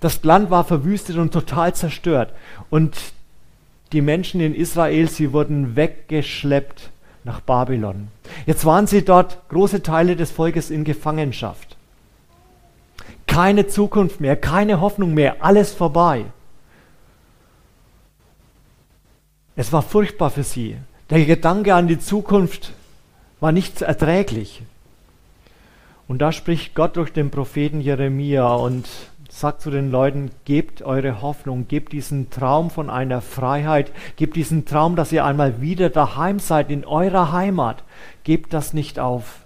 Das 0.00 0.22
Land 0.22 0.50
war 0.50 0.64
verwüstet 0.64 1.16
und 1.16 1.32
total 1.32 1.74
zerstört. 1.74 2.32
Und 2.68 2.96
die 3.92 4.00
Menschen 4.00 4.40
in 4.40 4.54
Israel, 4.54 5.08
sie 5.08 5.32
wurden 5.32 5.76
weggeschleppt 5.76 6.90
nach 7.24 7.40
Babylon. 7.40 8.08
Jetzt 8.46 8.64
waren 8.64 8.86
sie 8.86 9.04
dort, 9.04 9.38
große 9.48 9.82
Teile 9.82 10.16
des 10.16 10.30
Volkes 10.30 10.70
in 10.70 10.84
Gefangenschaft. 10.84 11.76
Keine 13.26 13.66
Zukunft 13.66 14.20
mehr, 14.20 14.36
keine 14.36 14.80
Hoffnung 14.80 15.14
mehr, 15.14 15.36
alles 15.40 15.72
vorbei. 15.72 16.26
Es 19.56 19.72
war 19.72 19.82
furchtbar 19.82 20.30
für 20.30 20.42
sie. 20.42 20.76
Der 21.10 21.24
Gedanke 21.24 21.74
an 21.74 21.88
die 21.88 21.98
Zukunft 21.98 22.72
war 23.40 23.52
nicht 23.52 23.82
erträglich. 23.82 24.62
Und 26.06 26.18
da 26.18 26.32
spricht 26.32 26.74
Gott 26.74 26.96
durch 26.96 27.12
den 27.12 27.30
Propheten 27.30 27.80
Jeremia 27.80 28.54
und 28.54 28.88
sagt 29.30 29.62
zu 29.62 29.70
den 29.70 29.90
Leuten, 29.90 30.30
gebt 30.44 30.82
eure 30.82 31.22
Hoffnung, 31.22 31.68
gebt 31.68 31.92
diesen 31.92 32.30
Traum 32.30 32.68
von 32.70 32.90
einer 32.90 33.20
Freiheit, 33.20 33.92
gebt 34.16 34.36
diesen 34.36 34.66
Traum, 34.66 34.96
dass 34.96 35.12
ihr 35.12 35.24
einmal 35.24 35.60
wieder 35.60 35.88
daheim 35.88 36.40
seid, 36.40 36.70
in 36.70 36.84
eurer 36.84 37.32
Heimat. 37.32 37.84
Gebt 38.24 38.52
das 38.52 38.74
nicht 38.74 38.98
auf. 38.98 39.40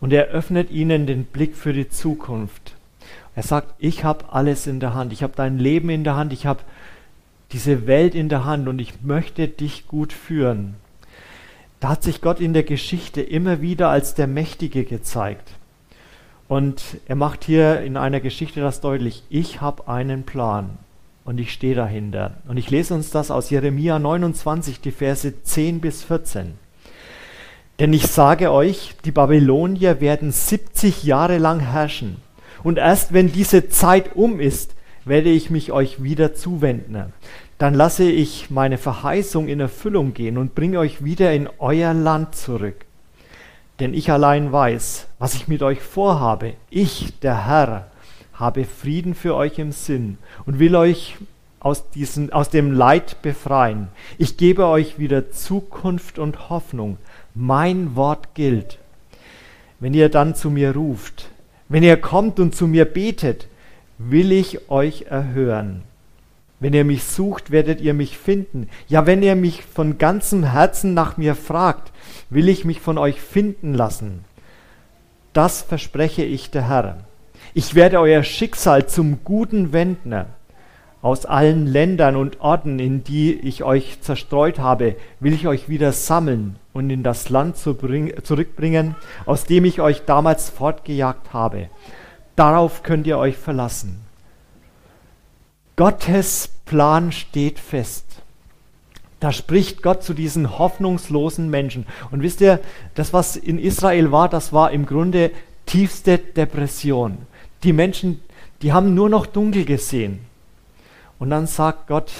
Und 0.00 0.12
er 0.12 0.28
öffnet 0.28 0.70
ihnen 0.70 1.06
den 1.06 1.24
Blick 1.24 1.56
für 1.56 1.72
die 1.72 1.88
Zukunft. 1.88 2.74
Er 3.34 3.42
sagt, 3.42 3.74
ich 3.78 4.04
habe 4.04 4.32
alles 4.32 4.66
in 4.66 4.80
der 4.80 4.94
Hand, 4.94 5.12
ich 5.12 5.22
habe 5.22 5.32
dein 5.36 5.58
Leben 5.58 5.90
in 5.90 6.04
der 6.04 6.16
Hand, 6.16 6.32
ich 6.32 6.46
habe 6.46 6.60
diese 7.52 7.86
Welt 7.86 8.14
in 8.14 8.28
der 8.28 8.44
Hand 8.44 8.68
und 8.68 8.78
ich 8.78 9.02
möchte 9.02 9.48
dich 9.48 9.88
gut 9.88 10.12
führen. 10.12 10.76
Da 11.80 11.88
hat 11.88 12.02
sich 12.02 12.20
Gott 12.20 12.40
in 12.40 12.52
der 12.52 12.62
Geschichte 12.62 13.22
immer 13.22 13.62
wieder 13.62 13.88
als 13.88 14.14
der 14.14 14.26
Mächtige 14.26 14.84
gezeigt. 14.84 15.52
Und 16.46 16.82
er 17.06 17.16
macht 17.16 17.44
hier 17.44 17.80
in 17.80 17.96
einer 17.96 18.20
Geschichte 18.20 18.60
das 18.60 18.82
deutlich, 18.82 19.22
ich 19.30 19.62
habe 19.62 19.88
einen 19.88 20.24
Plan 20.24 20.78
und 21.24 21.40
ich 21.40 21.52
stehe 21.52 21.74
dahinter. 21.74 22.38
Und 22.46 22.58
ich 22.58 22.70
lese 22.70 22.92
uns 22.92 23.10
das 23.10 23.30
aus 23.30 23.48
Jeremia 23.48 23.98
29, 23.98 24.80
die 24.80 24.90
Verse 24.90 25.42
10 25.42 25.80
bis 25.80 26.02
14. 26.02 26.52
Denn 27.78 27.94
ich 27.94 28.08
sage 28.08 28.52
euch, 28.52 28.96
die 29.06 29.12
Babylonier 29.12 30.02
werden 30.02 30.32
70 30.32 31.04
Jahre 31.04 31.38
lang 31.38 31.60
herrschen. 31.60 32.16
Und 32.62 32.76
erst 32.76 33.14
wenn 33.14 33.32
diese 33.32 33.70
Zeit 33.70 34.16
um 34.16 34.38
ist, 34.38 34.74
werde 35.06 35.30
ich 35.30 35.48
mich 35.48 35.72
euch 35.72 36.02
wieder 36.02 36.34
zuwenden 36.34 37.14
dann 37.60 37.74
lasse 37.74 38.10
ich 38.10 38.50
meine 38.50 38.78
Verheißung 38.78 39.46
in 39.46 39.60
Erfüllung 39.60 40.14
gehen 40.14 40.38
und 40.38 40.54
bringe 40.54 40.78
euch 40.78 41.04
wieder 41.04 41.34
in 41.34 41.46
euer 41.58 41.92
Land 41.92 42.34
zurück. 42.34 42.86
Denn 43.80 43.92
ich 43.92 44.10
allein 44.10 44.50
weiß, 44.50 45.08
was 45.18 45.34
ich 45.34 45.46
mit 45.46 45.62
euch 45.62 45.82
vorhabe. 45.82 46.54
Ich, 46.70 47.20
der 47.20 47.46
Herr, 47.46 47.90
habe 48.32 48.64
Frieden 48.64 49.14
für 49.14 49.34
euch 49.34 49.58
im 49.58 49.72
Sinn 49.72 50.16
und 50.46 50.58
will 50.58 50.74
euch 50.74 51.18
aus, 51.60 51.90
diesen, 51.90 52.32
aus 52.32 52.48
dem 52.48 52.72
Leid 52.72 53.20
befreien. 53.20 53.88
Ich 54.16 54.38
gebe 54.38 54.66
euch 54.66 54.98
wieder 54.98 55.30
Zukunft 55.30 56.18
und 56.18 56.48
Hoffnung. 56.48 56.96
Mein 57.34 57.94
Wort 57.94 58.34
gilt. 58.34 58.78
Wenn 59.80 59.92
ihr 59.92 60.08
dann 60.08 60.34
zu 60.34 60.48
mir 60.48 60.74
ruft, 60.74 61.28
wenn 61.68 61.82
ihr 61.82 61.98
kommt 61.98 62.40
und 62.40 62.54
zu 62.54 62.66
mir 62.66 62.86
betet, 62.86 63.48
will 63.98 64.32
ich 64.32 64.70
euch 64.70 65.02
erhören. 65.10 65.82
Wenn 66.60 66.74
ihr 66.74 66.84
mich 66.84 67.04
sucht, 67.04 67.50
werdet 67.50 67.80
ihr 67.80 67.94
mich 67.94 68.18
finden. 68.18 68.68
Ja, 68.86 69.06
wenn 69.06 69.22
ihr 69.22 69.34
mich 69.34 69.64
von 69.64 69.96
ganzem 69.96 70.44
Herzen 70.44 70.92
nach 70.92 71.16
mir 71.16 71.34
fragt, 71.34 71.90
will 72.28 72.50
ich 72.50 72.66
mich 72.66 72.80
von 72.80 72.98
euch 72.98 73.20
finden 73.20 73.72
lassen. 73.72 74.24
Das 75.32 75.62
verspreche 75.62 76.22
ich 76.22 76.50
der 76.50 76.68
Herr. 76.68 76.98
Ich 77.54 77.74
werde 77.74 77.98
euer 77.98 78.22
Schicksal 78.22 78.86
zum 78.86 79.24
Guten 79.24 79.72
wenden. 79.72 80.26
Aus 81.02 81.24
allen 81.24 81.66
Ländern 81.66 82.14
und 82.14 82.40
Orten, 82.42 82.78
in 82.78 83.04
die 83.04 83.32
ich 83.32 83.64
euch 83.64 84.02
zerstreut 84.02 84.58
habe, 84.58 84.96
will 85.18 85.32
ich 85.32 85.48
euch 85.48 85.70
wieder 85.70 85.92
sammeln 85.92 86.56
und 86.74 86.90
in 86.90 87.02
das 87.02 87.30
Land 87.30 87.56
zurückbringen, 87.56 88.96
aus 89.24 89.44
dem 89.44 89.64
ich 89.64 89.80
euch 89.80 90.02
damals 90.04 90.50
fortgejagt 90.50 91.32
habe. 91.32 91.70
Darauf 92.36 92.82
könnt 92.82 93.06
ihr 93.06 93.16
euch 93.16 93.38
verlassen. 93.38 94.09
Gottes 95.80 96.50
Plan 96.66 97.10
steht 97.10 97.58
fest. 97.58 98.04
Da 99.18 99.32
spricht 99.32 99.82
Gott 99.82 100.02
zu 100.02 100.12
diesen 100.12 100.58
hoffnungslosen 100.58 101.48
Menschen. 101.48 101.86
Und 102.10 102.20
wisst 102.20 102.42
ihr, 102.42 102.60
das, 102.94 103.14
was 103.14 103.34
in 103.34 103.58
Israel 103.58 104.12
war, 104.12 104.28
das 104.28 104.52
war 104.52 104.72
im 104.72 104.84
Grunde 104.84 105.30
tiefste 105.64 106.18
Depression. 106.18 107.16
Die 107.62 107.72
Menschen, 107.72 108.20
die 108.60 108.74
haben 108.74 108.92
nur 108.92 109.08
noch 109.08 109.24
dunkel 109.24 109.64
gesehen. 109.64 110.20
Und 111.18 111.30
dann 111.30 111.46
sagt 111.46 111.86
Gott, 111.86 112.12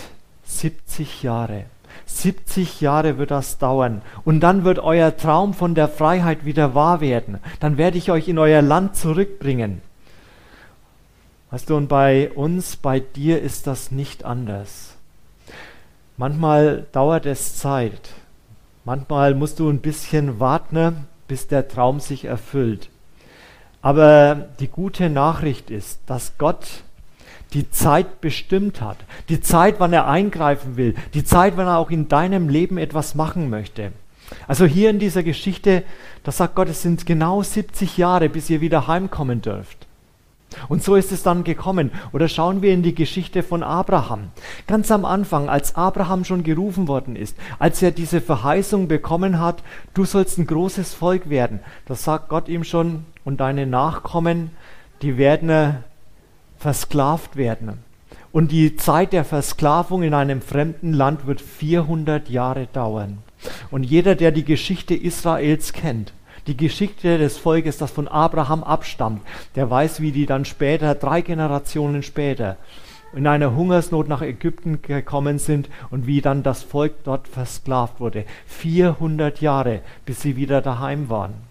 70 0.45 1.23
Jahre. 1.23 1.65
70 2.07 2.81
Jahre 2.81 3.19
wird 3.19 3.31
das 3.31 3.59
dauern. 3.59 4.01
Und 4.25 4.41
dann 4.41 4.65
wird 4.65 4.79
euer 4.79 5.15
Traum 5.19 5.53
von 5.53 5.75
der 5.75 5.89
Freiheit 5.89 6.47
wieder 6.47 6.75
wahr 6.75 7.03
werden. 7.03 7.37
Dann 7.61 7.77
werde 7.77 7.99
ich 7.99 8.11
euch 8.11 8.27
in 8.27 8.39
euer 8.39 8.63
Land 8.63 8.97
zurückbringen. 8.97 9.83
Weißt 11.51 11.69
du, 11.69 11.77
und 11.77 11.89
bei 11.89 12.31
uns, 12.31 12.77
bei 12.77 13.01
dir 13.01 13.43
ist 13.43 13.67
das 13.67 13.91
nicht 13.91 14.25
anders. 14.25 14.95
Manchmal 16.17 16.87
dauert 16.93 17.27
es 17.27 17.57
Zeit. 17.57 18.11
Manchmal 18.85 19.35
musst 19.35 19.59
du 19.59 19.69
ein 19.69 19.81
bisschen 19.81 20.39
warten, 20.39 21.07
bis 21.27 21.49
der 21.49 21.67
Traum 21.67 21.99
sich 21.99 22.25
erfüllt. 22.25 22.89
Aber 23.83 24.49
die 24.61 24.69
gute 24.69 25.11
Nachricht 25.11 25.71
ist, 25.71 26.01
dass 26.07 26.39
Gott 26.39 26.67
die 27.53 27.69
Zeit 27.71 28.21
bestimmt 28.21 28.81
hat. 28.81 28.99
Die 29.29 29.41
Zeit, 29.41 29.81
wann 29.81 29.93
er 29.93 30.07
eingreifen 30.07 30.77
will. 30.77 30.95
Die 31.15 31.25
Zeit, 31.25 31.57
wann 31.57 31.67
er 31.67 31.79
auch 31.79 31.91
in 31.91 32.09
deinem 32.09 32.49
Leben 32.49 32.79
etwas 32.79 33.15
machen 33.15 33.51
möchte. 33.51 33.93
Also 34.47 34.67
hier 34.67 34.91
in 34.91 35.01
dieser 35.01 35.25
Geschichte, 35.25 35.83
da 36.23 36.31
sagt 36.31 36.55
Gott, 36.55 36.69
es 36.69 36.83
sind 36.83 37.07
genau 37.07 37.43
70 37.43 37.97
Jahre, 37.97 38.29
bis 38.29 38.49
ihr 38.51 38.61
wieder 38.61 38.87
heimkommen 38.87 39.43
dürft. 39.43 39.89
Und 40.69 40.83
so 40.83 40.97
ist 40.97 41.13
es 41.13 41.23
dann 41.23 41.45
gekommen. 41.45 41.91
Oder 42.13 42.29
schauen 42.29 42.63
wir 42.63 42.73
in 42.73 42.83
die 42.83 42.95
Geschichte 42.95 43.43
von 43.43 43.63
Abraham. 43.63 44.31
Ganz 44.67 44.91
am 44.91 45.05
Anfang, 45.05 45.49
als 45.49 45.77
Abraham 45.77 46.25
schon 46.25 46.43
gerufen 46.43 46.89
worden 46.89 47.17
ist, 47.17 47.37
als 47.59 47.83
er 47.83 47.91
diese 47.91 48.21
Verheißung 48.21 48.89
bekommen 48.89 49.39
hat, 49.39 49.63
du 49.95 50.05
sollst 50.05 50.39
ein 50.39 50.47
großes 50.47 50.95
Volk 50.95 51.31
werden, 51.31 51.61
da 51.87 51.95
sagt 51.95 52.29
Gott 52.29 52.49
ihm 52.49 52.65
schon, 52.65 53.05
und 53.25 53.41
deine 53.41 53.67
Nachkommen, 53.67 54.51
die 55.03 55.19
werden 55.19 55.51
äh, 55.51 55.73
versklavt 56.59 57.37
werden. 57.37 57.85
Und 58.33 58.53
die 58.53 58.77
Zeit 58.77 59.13
der 59.13 59.25
Versklavung 59.25 60.03
in 60.03 60.15
einem 60.15 60.41
fremden 60.41 60.93
Land 60.93 61.27
wird 61.27 61.41
400 61.41 62.29
Jahre 62.29 62.67
dauern. 62.73 63.19
Und 63.71 63.85
jeder, 63.85 64.15
der 64.15 64.31
die 64.31 64.45
Geschichte 64.45 64.95
Israels 64.95 65.73
kennt, 65.73 66.13
die 66.47 66.57
Geschichte 66.57 67.19
des 67.19 67.39
Volkes, 67.39 67.79
das 67.79 67.91
von 67.91 68.09
Abraham 68.09 68.63
abstammt, 68.63 69.23
der 69.57 69.71
weiß, 69.71 70.01
wie 70.01 70.13
die 70.13 70.27
dann 70.27 70.45
später, 70.45 70.95
drei 70.95 71.21
Generationen 71.21 72.03
später, 72.03 72.57
in 73.13 73.27
einer 73.27 73.55
Hungersnot 73.55 74.09
nach 74.09 74.23
Ägypten 74.23 74.83
gekommen 74.83 75.39
sind 75.39 75.69
und 75.91 76.07
wie 76.07 76.21
dann 76.21 76.43
das 76.43 76.63
Volk 76.63 76.95
dort 77.05 77.29
versklavt 77.29 78.01
wurde. 78.01 78.25
400 78.47 79.41
Jahre, 79.41 79.81
bis 80.05 80.23
sie 80.23 80.37
wieder 80.37 80.61
daheim 80.63 81.09
waren. 81.09 81.50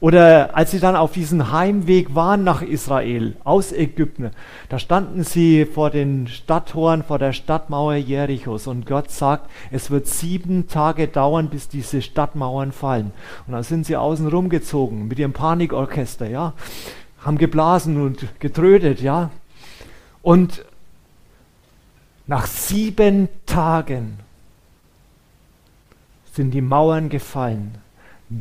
Oder 0.00 0.56
als 0.56 0.70
sie 0.70 0.78
dann 0.78 0.94
auf 0.94 1.12
diesem 1.12 1.50
Heimweg 1.50 2.14
waren 2.14 2.44
nach 2.44 2.62
Israel, 2.62 3.36
aus 3.42 3.72
Ägypten, 3.72 4.30
da 4.68 4.78
standen 4.78 5.24
sie 5.24 5.66
vor 5.66 5.90
den 5.90 6.28
Stadttoren, 6.28 7.02
vor 7.02 7.18
der 7.18 7.32
Stadtmauer 7.32 7.94
Jerichos 7.94 8.68
und 8.68 8.86
Gott 8.86 9.10
sagt, 9.10 9.50
es 9.72 9.90
wird 9.90 10.06
sieben 10.06 10.68
Tage 10.68 11.08
dauern, 11.08 11.48
bis 11.48 11.68
diese 11.68 12.00
Stadtmauern 12.00 12.70
fallen. 12.70 13.10
Und 13.46 13.54
dann 13.54 13.64
sind 13.64 13.86
sie 13.86 13.96
außen 13.96 14.28
rumgezogen 14.28 15.08
mit 15.08 15.18
ihrem 15.18 15.32
Panikorchester, 15.32 16.28
ja, 16.28 16.52
haben 17.18 17.38
geblasen 17.38 18.00
und 18.00 18.40
getrödet, 18.40 19.00
ja. 19.00 19.30
Und 20.22 20.64
Nach 22.28 22.46
sieben 22.46 23.30
Tagen 23.46 24.18
sind 26.34 26.50
die 26.50 26.60
Mauern 26.60 27.08
gefallen. 27.08 27.78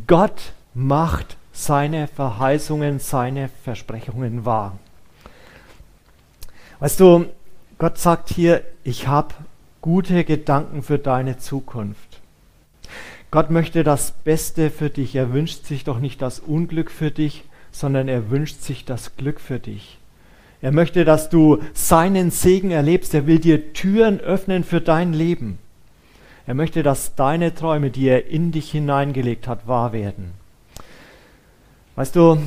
Gott 0.07 0.51
macht 0.73 1.37
seine 1.57 2.07
Verheißungen, 2.07 2.99
seine 2.99 3.49
Versprechungen 3.63 4.45
wahr. 4.45 4.77
Weißt 6.79 6.99
du, 6.99 7.25
Gott 7.79 7.97
sagt 7.97 8.29
hier, 8.29 8.61
ich 8.83 9.07
habe 9.07 9.33
gute 9.81 10.23
Gedanken 10.23 10.83
für 10.83 10.99
deine 10.99 11.39
Zukunft. 11.39 12.21
Gott 13.31 13.49
möchte 13.49 13.83
das 13.83 14.11
Beste 14.11 14.69
für 14.69 14.91
dich. 14.91 15.15
Er 15.15 15.33
wünscht 15.33 15.65
sich 15.65 15.83
doch 15.83 15.99
nicht 15.99 16.21
das 16.21 16.39
Unglück 16.39 16.91
für 16.91 17.09
dich, 17.09 17.43
sondern 17.71 18.07
er 18.07 18.29
wünscht 18.29 18.61
sich 18.61 18.85
das 18.85 19.17
Glück 19.17 19.39
für 19.39 19.59
dich. 19.59 19.97
Er 20.61 20.71
möchte, 20.71 21.05
dass 21.05 21.29
du 21.29 21.63
seinen 21.73 22.29
Segen 22.29 22.69
erlebst. 22.69 23.15
Er 23.15 23.25
will 23.25 23.39
dir 23.39 23.73
Türen 23.73 24.19
öffnen 24.19 24.63
für 24.63 24.79
dein 24.79 25.11
Leben. 25.11 25.57
Er 26.45 26.53
möchte, 26.53 26.83
dass 26.83 27.15
deine 27.15 27.55
Träume, 27.55 27.89
die 27.89 28.07
er 28.07 28.27
in 28.27 28.51
dich 28.51 28.71
hineingelegt 28.71 29.47
hat, 29.47 29.67
wahr 29.67 29.91
werden. 29.91 30.33
Weißt 31.97 32.15
du, 32.15 32.37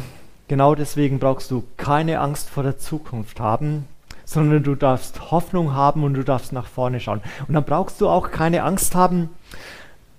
genau 0.46 0.76
deswegen 0.76 1.18
brauchst 1.18 1.50
du 1.50 1.64
keine 1.76 2.20
Angst 2.20 2.48
vor 2.48 2.62
der 2.62 2.78
Zukunft 2.78 3.40
haben, 3.40 3.84
sondern 4.24 4.62
du 4.62 4.76
darfst 4.76 5.32
Hoffnung 5.32 5.74
haben 5.74 6.04
und 6.04 6.14
du 6.14 6.22
darfst 6.22 6.52
nach 6.52 6.68
vorne 6.68 7.00
schauen. 7.00 7.20
Und 7.48 7.54
dann 7.54 7.64
brauchst 7.64 8.00
du 8.00 8.08
auch 8.08 8.30
keine 8.30 8.62
Angst 8.62 8.94
haben, 8.94 9.28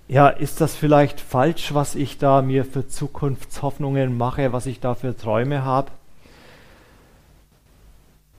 ja, 0.06 0.28
ist 0.28 0.60
das 0.60 0.74
vielleicht 0.74 1.18
falsch, 1.18 1.72
was 1.72 1.94
ich 1.94 2.18
da 2.18 2.42
mir 2.42 2.66
für 2.66 2.86
Zukunftshoffnungen 2.86 4.18
mache, 4.18 4.52
was 4.52 4.66
ich 4.66 4.80
da 4.80 4.94
für 4.94 5.16
Träume 5.16 5.64
habe? 5.64 5.90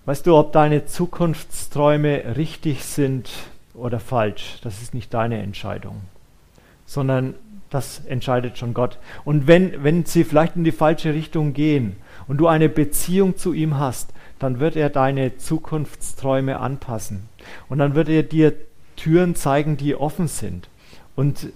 Weißt 0.05 0.27
du, 0.27 0.35
ob 0.35 0.51
deine 0.51 0.85
Zukunftsträume 0.85 2.35
richtig 2.37 2.85
sind 2.85 3.31
oder 3.73 3.99
falsch, 3.99 4.59
das 4.61 4.83
ist 4.83 4.93
nicht 4.93 5.11
deine 5.11 5.41
Entscheidung, 5.41 6.01
sondern 6.85 7.33
das 7.73 8.01
entscheidet 8.05 8.57
schon 8.57 8.73
Gott. 8.73 8.97
Und 9.25 9.47
wenn, 9.47 9.83
wenn 9.83 10.05
sie 10.05 10.23
vielleicht 10.23 10.55
in 10.55 10.63
die 10.63 10.71
falsche 10.71 11.13
Richtung 11.13 11.53
gehen 11.53 11.95
und 12.27 12.37
du 12.37 12.47
eine 12.47 12.69
Beziehung 12.69 13.35
zu 13.37 13.53
ihm 13.53 13.79
hast, 13.79 14.13
dann 14.39 14.59
wird 14.59 14.75
er 14.75 14.89
deine 14.89 15.37
Zukunftsträume 15.37 16.59
anpassen. 16.59 17.29
Und 17.69 17.79
dann 17.79 17.95
wird 17.95 18.09
er 18.09 18.23
dir 18.23 18.53
Türen 18.95 19.35
zeigen, 19.35 19.77
die 19.77 19.95
offen 19.95 20.27
sind. 20.27 20.69
Und 21.15 21.47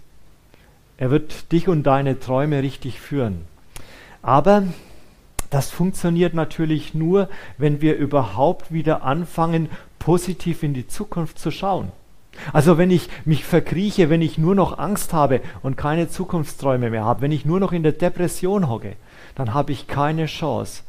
er 0.97 1.11
wird 1.11 1.51
dich 1.51 1.67
und 1.67 1.83
deine 1.83 2.19
Träume 2.19 2.63
richtig 2.63 2.99
führen. 2.99 3.45
Aber 4.21 4.63
das 5.49 5.69
funktioniert 5.69 6.33
natürlich 6.33 6.93
nur, 6.93 7.29
wenn 7.57 7.81
wir 7.81 7.95
überhaupt 7.95 8.71
wieder 8.71 9.03
anfangen, 9.03 9.69
positiv 9.99 10.63
in 10.63 10.73
die 10.73 10.87
Zukunft 10.87 11.39
zu 11.39 11.51
schauen. 11.51 11.91
Also 12.53 12.77
wenn 12.77 12.91
ich 12.91 13.09
mich 13.25 13.43
verkrieche, 13.43 14.09
wenn 14.09 14.21
ich 14.21 14.37
nur 14.37 14.55
noch 14.55 14.77
Angst 14.77 15.13
habe 15.13 15.41
und 15.63 15.77
keine 15.77 16.09
Zukunftsträume 16.09 16.89
mehr 16.89 17.05
habe, 17.05 17.21
wenn 17.21 17.31
ich 17.31 17.45
nur 17.45 17.59
noch 17.59 17.71
in 17.71 17.83
der 17.83 17.91
Depression 17.91 18.69
hocke, 18.69 18.95
dann 19.35 19.53
habe 19.53 19.71
ich 19.71 19.87
keine 19.87 20.25
Chance, 20.25 20.83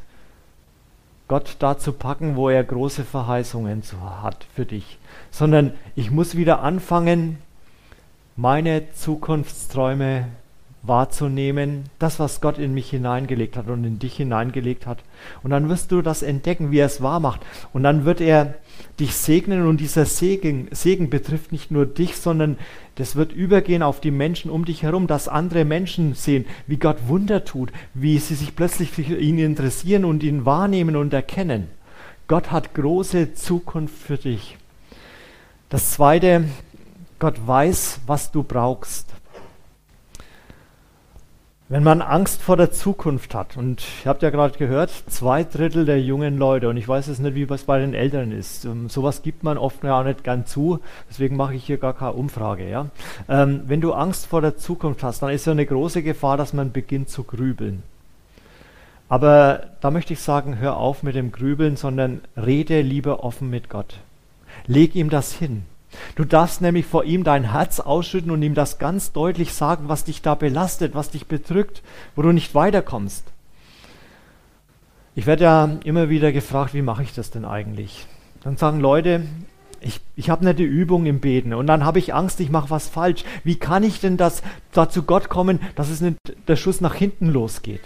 Gott 1.27 1.57
da 1.59 1.77
zu 1.77 1.93
packen, 1.93 2.35
wo 2.35 2.49
er 2.49 2.63
große 2.63 3.03
Verheißungen 3.03 3.83
hat 4.23 4.47
für 4.55 4.65
dich. 4.65 4.97
Sondern 5.29 5.73
ich 5.95 6.09
muss 6.09 6.35
wieder 6.35 6.61
anfangen, 6.61 7.37
meine 8.35 8.91
Zukunftsträume 8.93 10.25
wahrzunehmen, 10.81 11.83
das, 11.99 12.19
was 12.19 12.41
Gott 12.41 12.57
in 12.57 12.73
mich 12.73 12.89
hineingelegt 12.89 13.57
hat 13.57 13.67
und 13.67 13.83
in 13.83 13.99
dich 13.99 14.15
hineingelegt 14.15 14.87
hat. 14.87 14.99
Und 15.43 15.51
dann 15.51 15.69
wirst 15.69 15.91
du 15.91 16.01
das 16.01 16.23
entdecken, 16.23 16.71
wie 16.71 16.79
er 16.79 16.85
es 16.85 17.01
wahr 17.01 17.19
macht. 17.19 17.41
Und 17.73 17.83
dann 17.83 18.05
wird 18.05 18.21
er 18.21 18.55
dich 18.99 19.15
segnen 19.15 19.67
und 19.67 19.81
dieser 19.81 20.05
Segen, 20.05 20.67
Segen 20.71 21.09
betrifft 21.09 21.51
nicht 21.51 21.69
nur 21.69 21.85
dich, 21.85 22.15
sondern 22.15 22.57
das 22.95 23.15
wird 23.15 23.33
übergehen 23.33 23.83
auf 23.83 23.99
die 23.99 24.11
Menschen 24.11 24.49
um 24.51 24.65
dich 24.65 24.83
herum, 24.83 25.07
dass 25.07 25.27
andere 25.27 25.65
Menschen 25.65 26.13
sehen, 26.13 26.45
wie 26.67 26.77
Gott 26.77 27.07
Wunder 27.07 27.45
tut, 27.45 27.71
wie 27.93 28.17
sie 28.19 28.35
sich 28.35 28.55
plötzlich 28.55 28.91
für 28.91 29.01
ihn 29.01 29.39
interessieren 29.39 30.05
und 30.05 30.23
ihn 30.23 30.45
wahrnehmen 30.45 30.95
und 30.95 31.13
erkennen. 31.13 31.67
Gott 32.27 32.51
hat 32.51 32.73
große 32.73 33.33
Zukunft 33.33 33.97
für 33.97 34.17
dich. 34.17 34.57
Das 35.69 35.91
Zweite, 35.91 36.45
Gott 37.19 37.35
weiß, 37.45 38.01
was 38.07 38.31
du 38.31 38.43
brauchst. 38.43 39.13
Wenn 41.71 41.83
man 41.83 42.01
Angst 42.01 42.41
vor 42.41 42.57
der 42.57 42.71
Zukunft 42.71 43.35
hat, 43.35 43.55
und 43.55 43.83
ihr 44.03 44.09
habt 44.09 44.23
ja 44.23 44.31
gerade 44.31 44.57
gehört, 44.57 44.89
zwei 44.89 45.43
Drittel 45.43 45.85
der 45.85 46.01
jungen 46.01 46.39
Leute, 46.39 46.67
und 46.67 46.77
ich 46.77 46.87
weiß 46.87 47.05
jetzt 47.05 47.19
nicht, 47.19 47.35
wie 47.35 47.43
es 47.43 47.63
bei 47.63 47.77
den 47.77 47.93
Eltern 47.93 48.31
ist, 48.31 48.65
ähm, 48.65 48.89
sowas 48.89 49.21
gibt 49.21 49.43
man 49.43 49.59
oft 49.59 49.83
ja 49.83 49.99
auch 49.99 50.03
nicht 50.03 50.23
gern 50.23 50.47
zu, 50.47 50.79
deswegen 51.07 51.35
mache 51.35 51.53
ich 51.53 51.63
hier 51.63 51.77
gar 51.77 51.93
keine 51.93 52.13
Umfrage. 52.13 52.67
Ja? 52.67 52.87
Ähm, 53.27 53.61
wenn 53.67 53.81
du 53.81 53.93
Angst 53.93 54.25
vor 54.25 54.41
der 54.41 54.57
Zukunft 54.57 55.03
hast, 55.03 55.21
dann 55.21 55.29
ist 55.29 55.45
ja 55.45 55.51
eine 55.51 55.67
große 55.67 56.01
Gefahr, 56.01 56.37
dass 56.37 56.53
man 56.53 56.71
beginnt 56.71 57.09
zu 57.09 57.23
grübeln. 57.23 57.83
Aber 59.07 59.67
da 59.79 59.91
möchte 59.91 60.13
ich 60.13 60.21
sagen, 60.21 60.57
hör 60.57 60.77
auf 60.77 61.03
mit 61.03 61.13
dem 61.13 61.31
Grübeln, 61.31 61.75
sondern 61.75 62.21
rede 62.35 62.81
lieber 62.81 63.23
offen 63.23 63.47
mit 63.47 63.69
Gott. 63.69 63.99
Leg 64.65 64.95
ihm 64.95 65.11
das 65.11 65.33
hin. 65.33 65.65
Du 66.15 66.25
darfst 66.25 66.61
nämlich 66.61 66.85
vor 66.85 67.03
ihm 67.03 67.23
dein 67.23 67.51
Herz 67.51 67.79
ausschütten 67.79 68.31
und 68.31 68.41
ihm 68.41 68.55
das 68.55 68.77
ganz 68.77 69.11
deutlich 69.11 69.53
sagen, 69.53 69.87
was 69.87 70.03
dich 70.03 70.21
da 70.21 70.35
belastet, 70.35 70.95
was 70.95 71.11
dich 71.11 71.27
bedrückt, 71.27 71.81
wo 72.15 72.21
du 72.21 72.31
nicht 72.31 72.55
weiterkommst. 72.55 73.25
Ich 75.15 75.25
werde 75.25 75.43
ja 75.43 75.69
immer 75.83 76.09
wieder 76.09 76.31
gefragt, 76.31 76.73
wie 76.73 76.81
mache 76.81 77.03
ich 77.03 77.13
das 77.13 77.31
denn 77.31 77.45
eigentlich? 77.45 78.05
Dann 78.43 78.57
sagen 78.57 78.79
Leute, 78.79 79.23
ich, 79.81 80.01
ich 80.15 80.29
habe 80.29 80.53
die 80.53 80.63
Übung 80.63 81.05
im 81.05 81.19
Beten 81.19 81.53
und 81.53 81.67
dann 81.67 81.85
habe 81.85 81.99
ich 81.99 82.13
Angst, 82.13 82.39
ich 82.39 82.49
mache 82.49 82.69
was 82.69 82.89
falsch. 82.89 83.23
Wie 83.43 83.55
kann 83.55 83.83
ich 83.83 83.99
denn 83.99 84.17
das 84.17 84.41
da 84.71 84.89
zu 84.89 85.03
Gott 85.03 85.29
kommen, 85.29 85.59
dass 85.75 85.89
es 85.89 86.01
nicht 86.01 86.17
der 86.47 86.55
Schuss 86.55 86.81
nach 86.81 86.95
hinten 86.95 87.27
losgeht? 87.27 87.81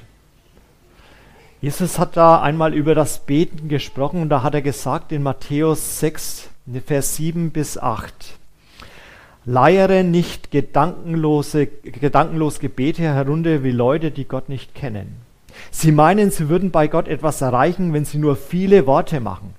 Jesus 1.62 1.97
hat 1.97 2.17
da 2.17 2.41
einmal 2.41 2.73
über 2.73 2.93
das 2.93 3.19
Beten 3.19 3.69
gesprochen 3.69 4.21
und 4.21 4.29
da 4.29 4.43
hat 4.43 4.53
er 4.53 4.62
gesagt 4.62 5.12
in 5.12 5.23
Matthäus 5.23 5.99
6, 5.99 6.49
Vers 6.86 7.17
7 7.17 7.52
bis 7.52 7.78
8. 7.78 8.38
Leiere 9.43 10.06
nicht 10.06 10.49
gedankenlose, 10.49 11.67
gedankenlos 11.67 12.60
Gebete 12.60 13.02
herunter 13.02 13.65
wie 13.65 13.71
Leute, 13.71 14.12
die 14.12 14.23
Gott 14.23 14.47
nicht 14.47 14.73
kennen. 14.73 15.17
Sie 15.71 15.91
meinen, 15.91 16.32
sie 16.32 16.47
würden 16.47 16.71
bei 16.71 16.88
Gott 16.88 17.10
etwas 17.10 17.41
erreichen, 17.41 17.91
wenn 17.91 18.06
sie 18.06 18.17
nur 18.17 18.38
viele 18.38 18.88
Worte 18.88 19.19
machen. 19.19 19.56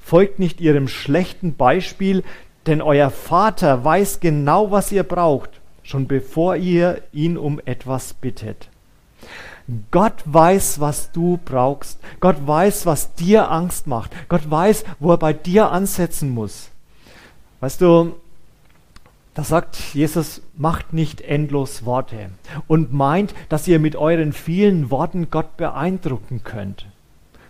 Folgt 0.00 0.38
nicht 0.38 0.62
ihrem 0.62 0.88
schlechten 0.88 1.56
Beispiel, 1.56 2.24
denn 2.66 2.80
euer 2.80 3.10
Vater 3.10 3.84
weiß 3.84 4.20
genau, 4.20 4.70
was 4.70 4.92
ihr 4.92 5.02
braucht, 5.02 5.50
schon 5.82 6.06
bevor 6.06 6.56
ihr 6.56 7.02
ihn 7.12 7.36
um 7.36 7.60
etwas 7.66 8.14
bittet. 8.14 8.70
Gott 9.90 10.22
weiß, 10.26 10.80
was 10.80 11.12
du 11.12 11.38
brauchst. 11.42 11.98
Gott 12.20 12.36
weiß, 12.46 12.86
was 12.86 13.14
dir 13.14 13.50
Angst 13.50 13.86
macht. 13.86 14.10
Gott 14.28 14.50
weiß, 14.50 14.84
wo 15.00 15.12
er 15.12 15.18
bei 15.18 15.32
dir 15.32 15.70
ansetzen 15.70 16.30
muss. 16.30 16.70
Weißt 17.60 17.80
du, 17.80 18.14
da 19.34 19.42
sagt 19.42 19.76
Jesus, 19.94 20.42
macht 20.56 20.92
nicht 20.92 21.20
endlos 21.20 21.84
Worte 21.84 22.30
und 22.68 22.92
meint, 22.92 23.34
dass 23.48 23.66
ihr 23.66 23.80
mit 23.80 23.96
euren 23.96 24.32
vielen 24.32 24.90
Worten 24.90 25.28
Gott 25.30 25.56
beeindrucken 25.56 26.42
könnt, 26.44 26.86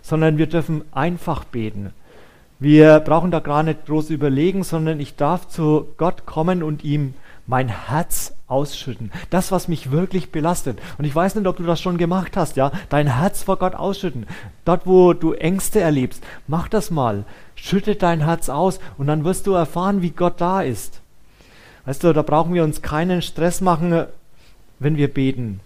sondern 0.00 0.38
wir 0.38 0.46
dürfen 0.46 0.84
einfach 0.92 1.44
beten. 1.44 1.92
Wir 2.58 3.00
brauchen 3.00 3.30
da 3.30 3.40
gar 3.40 3.62
nicht 3.62 3.84
groß 3.84 4.08
überlegen, 4.10 4.62
sondern 4.62 4.98
ich 4.98 5.16
darf 5.16 5.48
zu 5.48 5.88
Gott 5.98 6.24
kommen 6.24 6.62
und 6.62 6.84
ihm 6.84 7.14
mein 7.46 7.68
Herz 7.68 8.34
ausschütten. 8.46 9.10
Das, 9.30 9.52
was 9.52 9.68
mich 9.68 9.90
wirklich 9.90 10.30
belastet. 10.30 10.78
Und 10.98 11.04
ich 11.04 11.14
weiß 11.14 11.34
nicht, 11.34 11.46
ob 11.46 11.56
du 11.56 11.64
das 11.64 11.80
schon 11.80 11.98
gemacht 11.98 12.36
hast, 12.36 12.56
ja. 12.56 12.72
Dein 12.88 13.18
Herz 13.18 13.42
vor 13.42 13.58
Gott 13.58 13.74
ausschütten. 13.74 14.26
Dort, 14.64 14.86
wo 14.86 15.12
du 15.12 15.32
Ängste 15.32 15.80
erlebst, 15.80 16.22
mach 16.46 16.68
das 16.68 16.90
mal. 16.90 17.24
Schütte 17.54 17.96
dein 17.96 18.24
Herz 18.24 18.48
aus 18.48 18.80
und 18.98 19.06
dann 19.06 19.24
wirst 19.24 19.46
du 19.46 19.52
erfahren, 19.52 20.02
wie 20.02 20.10
Gott 20.10 20.40
da 20.40 20.62
ist. 20.62 21.00
Weißt 21.86 22.02
du, 22.02 22.12
da 22.12 22.22
brauchen 22.22 22.54
wir 22.54 22.64
uns 22.64 22.82
keinen 22.82 23.20
Stress 23.22 23.60
machen, 23.60 24.06
wenn 24.78 24.96
wir 24.96 25.12
beten. 25.12 25.60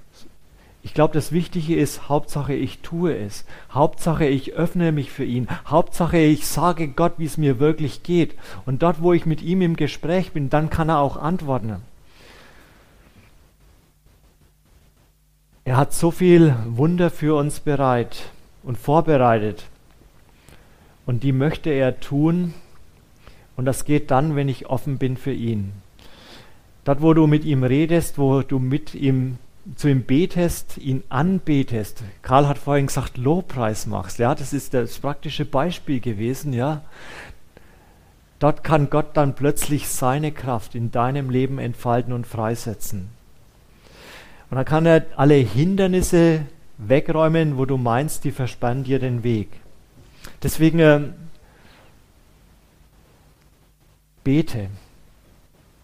Ich 0.82 0.94
glaube, 0.94 1.14
das 1.14 1.32
Wichtige 1.32 1.76
ist, 1.76 2.08
Hauptsache 2.08 2.54
ich 2.54 2.78
tue 2.78 3.16
es. 3.16 3.44
Hauptsache 3.70 4.26
ich 4.26 4.52
öffne 4.52 4.92
mich 4.92 5.10
für 5.10 5.24
ihn. 5.24 5.48
Hauptsache 5.66 6.18
ich 6.18 6.46
sage 6.46 6.88
Gott, 6.88 7.14
wie 7.18 7.24
es 7.24 7.36
mir 7.36 7.58
wirklich 7.58 8.02
geht. 8.02 8.34
Und 8.64 8.82
dort, 8.82 9.02
wo 9.02 9.12
ich 9.12 9.26
mit 9.26 9.42
ihm 9.42 9.60
im 9.60 9.76
Gespräch 9.76 10.32
bin, 10.32 10.50
dann 10.50 10.70
kann 10.70 10.88
er 10.88 11.00
auch 11.00 11.16
antworten. 11.16 11.76
Er 15.64 15.76
hat 15.76 15.92
so 15.92 16.10
viel 16.10 16.54
Wunder 16.66 17.10
für 17.10 17.36
uns 17.36 17.60
bereit 17.60 18.30
und 18.62 18.78
vorbereitet. 18.78 19.66
Und 21.04 21.22
die 21.24 21.32
möchte 21.32 21.70
er 21.70 22.00
tun. 22.00 22.54
Und 23.56 23.64
das 23.64 23.84
geht 23.84 24.10
dann, 24.10 24.36
wenn 24.36 24.48
ich 24.48 24.66
offen 24.66 24.98
bin 24.98 25.16
für 25.16 25.32
ihn. 25.32 25.72
Dort, 26.84 27.02
wo 27.02 27.12
du 27.12 27.26
mit 27.26 27.44
ihm 27.44 27.64
redest, 27.64 28.16
wo 28.16 28.40
du 28.40 28.58
mit 28.58 28.94
ihm 28.94 29.36
zu 29.76 29.88
ihm 29.88 30.04
betest, 30.04 30.78
ihn 30.78 31.02
anbetest. 31.08 32.02
Karl 32.22 32.48
hat 32.48 32.58
vorhin 32.58 32.86
gesagt, 32.86 33.16
Lobpreis 33.18 33.86
machst. 33.86 34.18
Ja, 34.18 34.34
das 34.34 34.52
ist 34.52 34.74
das 34.74 34.98
praktische 34.98 35.44
Beispiel 35.44 36.00
gewesen. 36.00 36.52
Ja, 36.52 36.82
Dort 38.38 38.62
kann 38.62 38.88
Gott 38.88 39.16
dann 39.16 39.34
plötzlich 39.34 39.88
seine 39.88 40.30
Kraft 40.30 40.74
in 40.74 40.92
deinem 40.92 41.28
Leben 41.28 41.58
entfalten 41.58 42.12
und 42.12 42.26
freisetzen. 42.26 43.08
Und 44.50 44.56
dann 44.56 44.64
kann 44.64 44.86
er 44.86 45.06
alle 45.16 45.34
Hindernisse 45.34 46.42
wegräumen, 46.78 47.58
wo 47.58 47.64
du 47.64 47.76
meinst, 47.76 48.24
die 48.24 48.30
versperren 48.30 48.84
dir 48.84 49.00
den 49.00 49.24
Weg. 49.24 49.48
Deswegen 50.42 50.78
äh, 50.78 51.00
bete. 54.22 54.68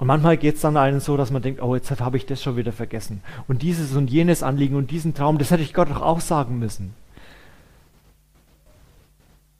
Und 0.04 0.08
manchmal 0.08 0.36
geht 0.36 0.56
es 0.56 0.60
dann 0.60 0.76
einem 0.76 1.00
so, 1.00 1.16
dass 1.16 1.30
man 1.30 1.40
denkt, 1.40 1.62
oh, 1.62 1.74
jetzt 1.74 1.90
habe 1.98 2.18
ich 2.18 2.26
das 2.26 2.42
schon 2.42 2.58
wieder 2.58 2.72
vergessen. 2.72 3.22
Und 3.48 3.62
dieses 3.62 3.96
und 3.96 4.10
jenes 4.10 4.42
Anliegen 4.42 4.76
und 4.76 4.90
diesen 4.90 5.14
Traum, 5.14 5.38
das 5.38 5.50
hätte 5.50 5.62
ich 5.62 5.72
Gott 5.72 5.88
doch 5.88 6.02
auch 6.02 6.20
sagen 6.20 6.58
müssen. 6.58 6.94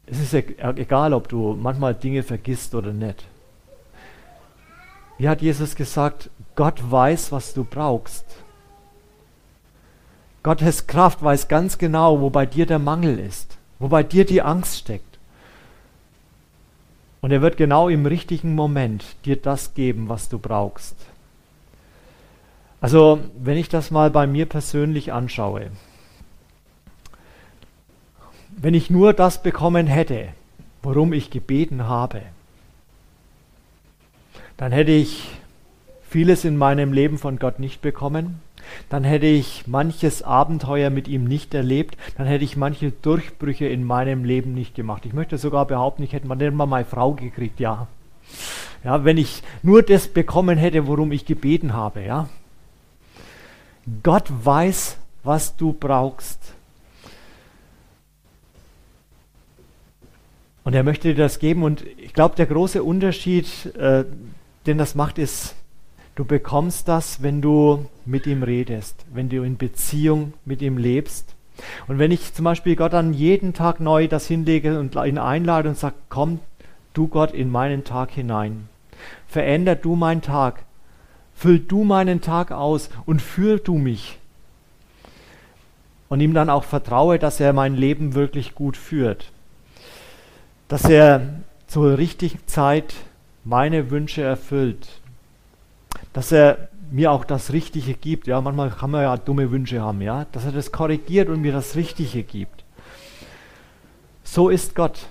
Es 0.05 0.21
ist 0.21 0.35
egal, 0.35 1.15
ob 1.15 1.29
du 1.29 1.55
manchmal 1.59 1.95
Dinge 1.95 2.23
vergisst 2.23 2.75
oder 2.75 2.93
nicht. 2.93 3.25
Wie 5.17 5.31
hat 5.31 5.41
Jesus 5.41 5.77
gesagt, 5.77 6.29
Gott 6.57 6.91
weiß, 6.91 7.33
was 7.33 7.55
du 7.55 7.65
brauchst. 7.65 8.27
Gottes 10.43 10.87
Kraft 10.87 11.23
weiß 11.23 11.49
ganz 11.49 11.79
genau, 11.79 12.21
wo 12.21 12.29
bei 12.29 12.45
dir 12.45 12.67
der 12.67 12.79
Mangel 12.79 13.19
ist, 13.19 13.57
wo 13.79 13.89
bei 13.89 14.03
dir 14.03 14.27
die 14.27 14.43
Angst 14.43 14.77
steckt. 14.77 15.14
Und 17.25 17.31
er 17.31 17.41
wird 17.41 17.57
genau 17.57 17.89
im 17.89 18.05
richtigen 18.05 18.55
Moment 18.55 19.03
dir 19.25 19.37
das 19.37 19.73
geben, 19.73 20.11
was 20.11 20.29
du 20.29 20.39
brauchst. 20.39 20.95
Also, 22.83 23.19
wenn 23.39 23.57
ich 23.57 23.71
das 23.71 23.91
mal 23.91 24.11
bei 24.11 24.27
mir 24.27 24.45
persönlich 24.45 25.11
anschaue, 25.11 25.71
wenn 28.51 28.75
ich 28.75 28.91
nur 28.91 29.15
das 29.15 29.43
bekommen 29.43 29.87
hätte, 29.87 30.35
worum 30.83 31.15
ich 31.15 31.31
gebeten 31.31 31.85
habe, 31.85 32.21
dann 34.59 34.71
hätte 34.73 34.93
ich 34.93 35.31
vieles 36.03 36.45
in 36.45 36.59
meinem 36.59 36.93
Leben 36.93 37.17
von 37.17 37.39
Gott 37.39 37.59
nicht 37.59 37.81
bekommen, 37.81 38.43
dann 38.89 39.05
hätte 39.05 39.27
ich 39.27 39.67
manches 39.67 40.23
Abenteuer 40.23 40.91
mit 40.91 41.09
ihm 41.09 41.25
nicht 41.25 41.55
erlebt, 41.55 41.97
dann 42.17 42.27
hätte 42.27 42.45
ich 42.45 42.57
manche 42.57 42.91
Durchbrüche 42.91 43.67
in 43.67 43.85
meinem 43.85 44.25
Leben 44.25 44.55
nicht 44.55 44.75
gemacht. 44.75 45.07
Ich 45.07 45.13
möchte 45.13 45.39
sogar 45.39 45.67
behaupten, 45.67 46.03
ich 46.03 46.13
hätte 46.13 46.27
mal 46.27 46.67
meine 46.67 46.85
Frau 46.85 47.13
gekriegt, 47.13 47.61
ja. 47.61 47.87
Ja, 48.85 49.05
wenn 49.05 49.17
ich 49.17 49.43
nur 49.63 49.83
das 49.83 50.09
bekommen 50.09 50.59
hätte, 50.59 50.87
worum 50.87 51.13
ich 51.13 51.25
gebeten 51.25 51.73
habe, 51.73 52.03
ja. 52.03 52.29
Gott 54.03 54.31
weiß, 54.45 54.99
was 55.23 55.57
du 55.57 55.73
brauchst. 55.73 56.55
Und 60.65 60.75
er 60.75 60.83
möchte 60.83 61.09
dir 61.09 61.23
das 61.23 61.39
geben. 61.39 61.63
Und 61.63 61.85
ich 61.99 62.15
glaube, 62.15 62.37
der 62.37 62.47
große 62.47 62.83
Unterschied, 62.83 63.67
äh, 63.77 64.05
den 64.67 64.79
das 64.79 64.95
macht, 64.95 65.19
ist, 65.19 65.55
du 66.15 66.25
bekommst 66.25 66.89
das, 66.89 67.23
wenn 67.23 67.43
du 67.43 67.87
mit 68.07 68.27
ihm 68.27 68.43
redest, 68.43 69.05
wenn 69.13 69.29
du 69.29 69.43
in 69.43 69.57
Beziehung 69.57 70.35
mit 70.45 70.63
ihm 70.63 70.79
lebst. 70.79 71.35
Und 71.87 71.99
wenn 71.99 72.11
ich 72.11 72.35
zum 72.35 72.45
Beispiel 72.45 72.77
Gott 72.77 72.93
dann 72.93 73.13
jeden 73.13 73.55
Tag 73.55 73.81
neu 73.81 74.09
das 74.09 74.27
hinlege 74.27 74.79
und 74.79 74.97
ihn 74.97 75.19
einlade 75.19 75.69
und 75.69 75.79
sage, 75.79 75.95
komm 76.09 76.41
du 76.93 77.09
Gott 77.09 77.33
in 77.33 77.51
meinen 77.51 77.85
Tag 77.85 78.11
hinein, 78.11 78.69
veränder 79.27 79.75
du 79.77 79.97
meinen 79.97 80.23
Tag, 80.23 80.65
füll 81.35 81.59
du 81.59 81.85
meinen 81.85 82.21
Tag 82.21 82.53
aus 82.53 82.91
und 83.07 83.23
führ 83.23 83.59
du 83.59 83.79
mich. 83.79 84.19
Und 86.09 86.21
ihm 86.21 86.35
dann 86.35 86.51
auch 86.51 86.65
vertraue, 86.65 87.19
dass 87.19 87.41
er 87.41 87.53
mein 87.53 87.75
Leben 87.75 88.15
wirklich 88.15 88.55
gut 88.55 88.77
führt 88.77 89.33
dass 90.69 90.85
er 90.85 91.35
zur 91.67 91.99
richtigen 91.99 92.41
Zeit 92.47 92.95
meine 93.45 93.91
Wünsche 93.91 94.23
erfüllt, 94.23 94.89
dass 96.13 96.33
er 96.33 96.69
mir 96.95 97.11
auch 97.11 97.25
das 97.25 97.53
Richtige 97.53 97.95
gibt. 97.95 98.29
Ja, 98.29 98.41
manchmal 98.41 98.71
kann 98.71 98.93
man 98.93 99.03
ja 99.03 99.17
dumme 99.17 99.51
Wünsche 99.51 99.81
haben, 99.81 100.01
ja, 100.01 100.27
dass 100.31 100.45
er 100.45 100.53
das 100.53 100.71
korrigiert 100.71 101.29
und 101.29 101.41
mir 101.41 101.53
das 101.53 101.75
Richtige 101.75 102.23
gibt. 102.23 102.65
So 104.23 104.49
ist 104.49 104.77
Gott. 104.77 105.07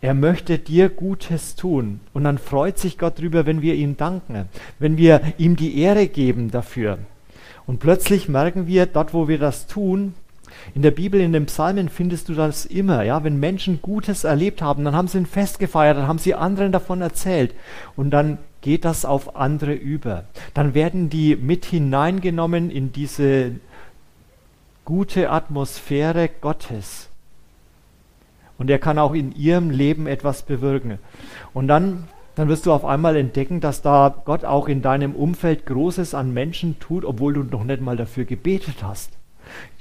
Er 0.00 0.14
möchte 0.14 0.58
dir 0.58 0.88
Gutes 0.88 1.54
tun. 1.54 2.00
Und 2.12 2.24
dann 2.24 2.38
freut 2.38 2.78
sich 2.78 2.98
Gott 2.98 3.18
darüber, 3.18 3.46
wenn 3.46 3.62
wir 3.62 3.74
ihm 3.74 3.96
danken, 3.96 4.48
wenn 4.78 4.96
wir 4.96 5.20
ihm 5.38 5.54
die 5.54 5.78
Ehre 5.78 6.08
geben 6.08 6.50
dafür. 6.50 6.98
Und 7.66 7.78
plötzlich 7.78 8.28
merken 8.28 8.66
wir, 8.66 8.86
dort 8.86 9.14
wo 9.14 9.28
wir 9.28 9.38
das 9.38 9.66
tun, 9.66 10.14
in 10.74 10.82
der 10.82 10.90
Bibel, 10.90 11.20
in 11.20 11.32
den 11.32 11.46
Psalmen 11.46 11.88
findest 11.88 12.28
du 12.28 12.34
das 12.34 12.64
immer. 12.64 13.02
Ja? 13.02 13.22
Wenn 13.22 13.38
Menschen 13.38 13.80
Gutes 13.82 14.24
erlebt 14.24 14.62
haben, 14.62 14.84
dann 14.84 14.96
haben 14.96 15.08
sie 15.08 15.18
ein 15.18 15.26
Fest 15.26 15.60
gefeiert, 15.60 15.96
dann 15.96 16.08
haben 16.08 16.18
sie 16.18 16.34
anderen 16.34 16.72
davon 16.72 17.02
erzählt. 17.02 17.54
Und 17.94 18.10
dann 18.10 18.38
geht 18.60 18.84
das 18.84 19.04
auf 19.04 19.36
andere 19.36 19.72
über. 19.72 20.24
Dann 20.54 20.74
werden 20.74 21.10
die 21.10 21.36
mit 21.36 21.64
hineingenommen 21.64 22.70
in 22.70 22.92
diese 22.92 23.52
gute 24.84 25.30
Atmosphäre 25.30 26.30
Gottes. 26.40 27.08
Und 28.56 28.70
er 28.70 28.78
kann 28.78 28.98
auch 28.98 29.14
in 29.14 29.32
ihrem 29.32 29.70
Leben 29.70 30.06
etwas 30.06 30.42
bewirken. 30.42 30.98
Und 31.54 31.68
dann, 31.68 32.08
dann 32.34 32.48
wirst 32.48 32.66
du 32.66 32.72
auf 32.72 32.84
einmal 32.84 33.16
entdecken, 33.16 33.60
dass 33.60 33.82
da 33.82 34.22
Gott 34.24 34.44
auch 34.44 34.66
in 34.66 34.82
deinem 34.82 35.14
Umfeld 35.14 35.66
Großes 35.66 36.14
an 36.14 36.32
Menschen 36.32 36.78
tut, 36.80 37.04
obwohl 37.04 37.34
du 37.34 37.44
noch 37.44 37.64
nicht 37.64 37.80
mal 37.80 37.96
dafür 37.96 38.24
gebetet 38.24 38.82
hast. 38.82 39.12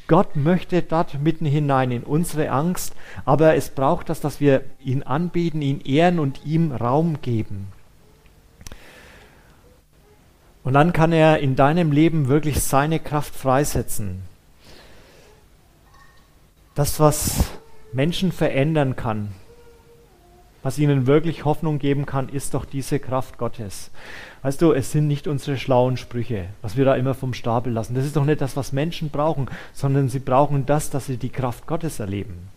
Gott 0.07 0.35
möchte 0.35 0.81
dort 0.81 1.21
mitten 1.21 1.45
hinein 1.45 1.91
in 1.91 2.03
unsere 2.03 2.49
Angst, 2.49 2.95
aber 3.25 3.55
es 3.55 3.69
braucht 3.69 4.09
das, 4.09 4.21
dass 4.21 4.39
wir 4.39 4.63
ihn 4.79 5.03
anbeten, 5.03 5.61
ihn 5.61 5.81
ehren 5.81 6.19
und 6.19 6.45
ihm 6.45 6.71
Raum 6.71 7.21
geben. 7.21 7.67
Und 10.67 10.73
dann 10.73 10.91
kann 10.91 11.13
er 11.13 11.39
in 11.39 11.56
deinem 11.56 11.93
Leben 11.93 12.27
wirklich 12.27 12.60
seine 12.62 12.99
Kraft 12.99 13.34
freisetzen. 13.34 14.23
Das, 16.75 16.99
was 16.99 17.45
Menschen 17.93 18.34
verändern 18.34 18.97
kann, 18.97 19.30
was 20.63 20.77
ihnen 20.77 21.08
wirklich 21.08 21.45
Hoffnung 21.45 21.80
geben 21.80 22.06
kann, 22.06 22.27
ist 22.27 22.53
doch 22.53 22.65
diese 22.65 22.99
Kraft 22.99 23.38
Gottes. 23.38 23.91
Weißt 24.41 24.62
du, 24.62 24.73
es 24.73 24.91
sind 24.91 25.08
nicht 25.08 25.25
unsere 25.30 25.56
schlauen 25.56 25.95
Sprüche, 25.95 26.49
was 26.62 26.75
wir 26.75 26.84
da 26.84 26.95
immer 26.95 27.13
vom 27.13 27.34
Stapel 27.34 27.71
lassen. 27.71 27.95
Das 27.95 28.03
ist 28.03 28.17
doch 28.17 28.25
nicht 28.25 28.41
das, 28.41 28.58
was 28.58 28.73
Menschen 28.73 29.10
brauchen, 29.10 29.47
sondern 29.71 30.10
sie 30.10 30.19
brauchen 30.19 30.65
das, 30.65 30.89
dass 30.89 31.06
sie 31.06 31.15
die 31.15 31.30
Kraft 31.30 31.65
Gottes 31.65 32.01
erleben. 32.01 32.49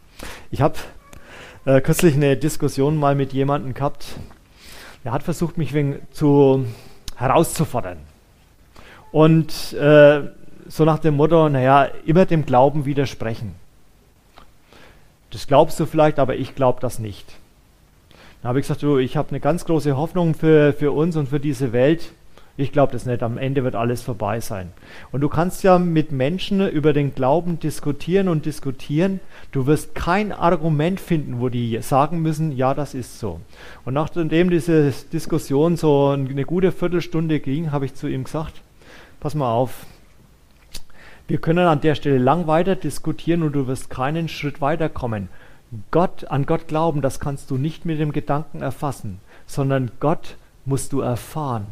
Ich 0.51 0.63
habe 0.63 0.75
äh, 1.65 1.81
kürzlich 1.81 2.17
eine 2.17 2.37
Diskussion 2.37 2.97
mal 2.97 3.15
mit 3.15 3.33
jemandem 3.33 3.73
gehabt, 3.73 4.17
der 5.05 5.13
hat 5.13 5.23
versucht, 5.23 5.59
mich 5.59 5.75
wegen 5.75 6.01
zu 6.11 6.67
herauszufordern. 7.21 7.99
Und 9.13 9.73
äh, 9.75 10.23
so 10.69 10.85
nach 10.85 10.99
dem 10.99 11.15
Motto, 11.17 11.49
naja, 11.49 11.89
immer 12.07 12.27
dem 12.27 12.47
Glauben 12.47 12.85
widersprechen. 12.87 13.55
Das 15.31 15.47
glaubst 15.47 15.79
du 15.79 15.87
vielleicht, 15.87 16.19
aber 16.19 16.37
ich 16.37 16.55
glaube 16.55 16.81
das 16.81 16.99
nicht. 16.99 17.27
Da 18.43 18.49
habe 18.49 18.59
ich 18.59 18.65
gesagt, 18.65 18.83
du, 18.83 18.99
ich 18.99 19.17
habe 19.17 19.29
eine 19.31 19.41
ganz 19.41 19.65
große 19.65 19.97
Hoffnung 19.97 20.35
für, 20.35 20.73
für 20.73 20.93
uns 20.93 21.17
und 21.17 21.29
für 21.29 21.41
diese 21.41 21.73
Welt. 21.73 22.13
Ich 22.61 22.73
glaube 22.73 22.93
das 22.93 23.07
nicht. 23.07 23.23
Am 23.23 23.39
Ende 23.39 23.65
wird 23.65 23.75
alles 23.75 24.03
vorbei 24.03 24.41
sein. 24.41 24.73
Und 25.13 25.23
du 25.23 25.31
kannst 25.31 25.63
ja 25.63 25.79
mit 25.79 26.13
Menschen 26.13 26.69
über 26.69 26.93
den 26.93 27.15
Glauben 27.15 27.59
diskutieren 27.59 28.29
und 28.29 28.45
diskutieren. 28.45 29.21
Du 29.51 29.67
wirst 29.67 29.95
kein 29.95 30.31
Argument 30.31 31.01
finden, 31.01 31.41
wo 31.41 31.49
die 31.49 31.81
sagen 31.81 32.21
müssen, 32.21 32.53
ja, 32.53 32.75
das 32.75 32.93
ist 32.93 33.19
so. 33.19 33.41
Und 33.87 33.95
nachdem 33.95 34.51
diese 34.51 34.93
Diskussion 35.11 35.79
so 35.79 36.09
eine 36.09 36.45
gute 36.45 36.71
Viertelstunde 36.71 37.41
ging, 37.41 37.73
habe 37.73 37.87
ich 37.87 37.95
zu 37.95 38.09
ihm 38.09 38.25
gesagt, 38.25 38.61
pass 39.21 39.35
mal 39.35 39.51
auf, 39.51 39.87
wir 41.27 41.39
können 41.39 41.67
an 41.67 41.81
der 41.81 41.95
Stelle 41.95 42.19
lang 42.19 42.47
weiter 42.47 42.77
diskutieren 42.77 43.43
und 43.43 43.53
du 43.53 43.69
wirst 43.69 43.89
keinen 43.89 44.29
Schritt 44.29 44.61
weiterkommen. 44.61 45.31
Gott, 45.91 46.25
an 46.25 46.45
Gott 46.45 46.69
glauben, 46.69 47.01
das 47.01 47.21
kannst 47.21 47.51
du 47.51 47.57
nicht 47.57 47.87
mit 47.87 47.99
dem 47.99 48.13
Gedanken 48.13 48.61
erfassen, 48.61 49.21
sondern 49.47 49.93
Gott 49.99 50.37
musst 50.67 50.93
du 50.93 51.01
erfahren. 51.01 51.67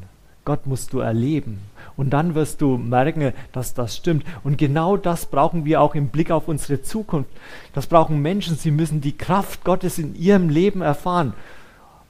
Gott 0.48 0.66
musst 0.66 0.94
du 0.94 1.00
erleben. 1.00 1.61
Und 1.94 2.08
dann 2.08 2.34
wirst 2.34 2.62
du 2.62 2.78
merken, 2.78 3.34
dass 3.52 3.74
das 3.74 3.94
stimmt. 3.94 4.24
Und 4.44 4.56
genau 4.56 4.96
das 4.96 5.26
brauchen 5.26 5.66
wir 5.66 5.82
auch 5.82 5.94
im 5.94 6.08
Blick 6.08 6.30
auf 6.30 6.48
unsere 6.48 6.80
Zukunft. 6.80 7.28
Das 7.74 7.87
brauchen 7.87 8.22
Menschen. 8.22 8.56
Sie 8.56 8.70
müssen 8.70 9.02
die 9.02 9.18
Kraft 9.18 9.62
Gottes 9.62 9.98
in 9.98 10.14
ihrem 10.14 10.48
Leben 10.48 10.80
erfahren. 10.80 11.34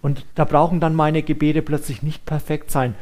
Und 0.02 0.24
da 0.36 0.44
brauchen 0.44 0.78
dann 0.78 0.94
meine 0.94 1.24
Gebete 1.24 1.62
plötzlich 1.62 2.04
nicht 2.04 2.24
perfekt 2.26 2.70
sein, 2.70 2.94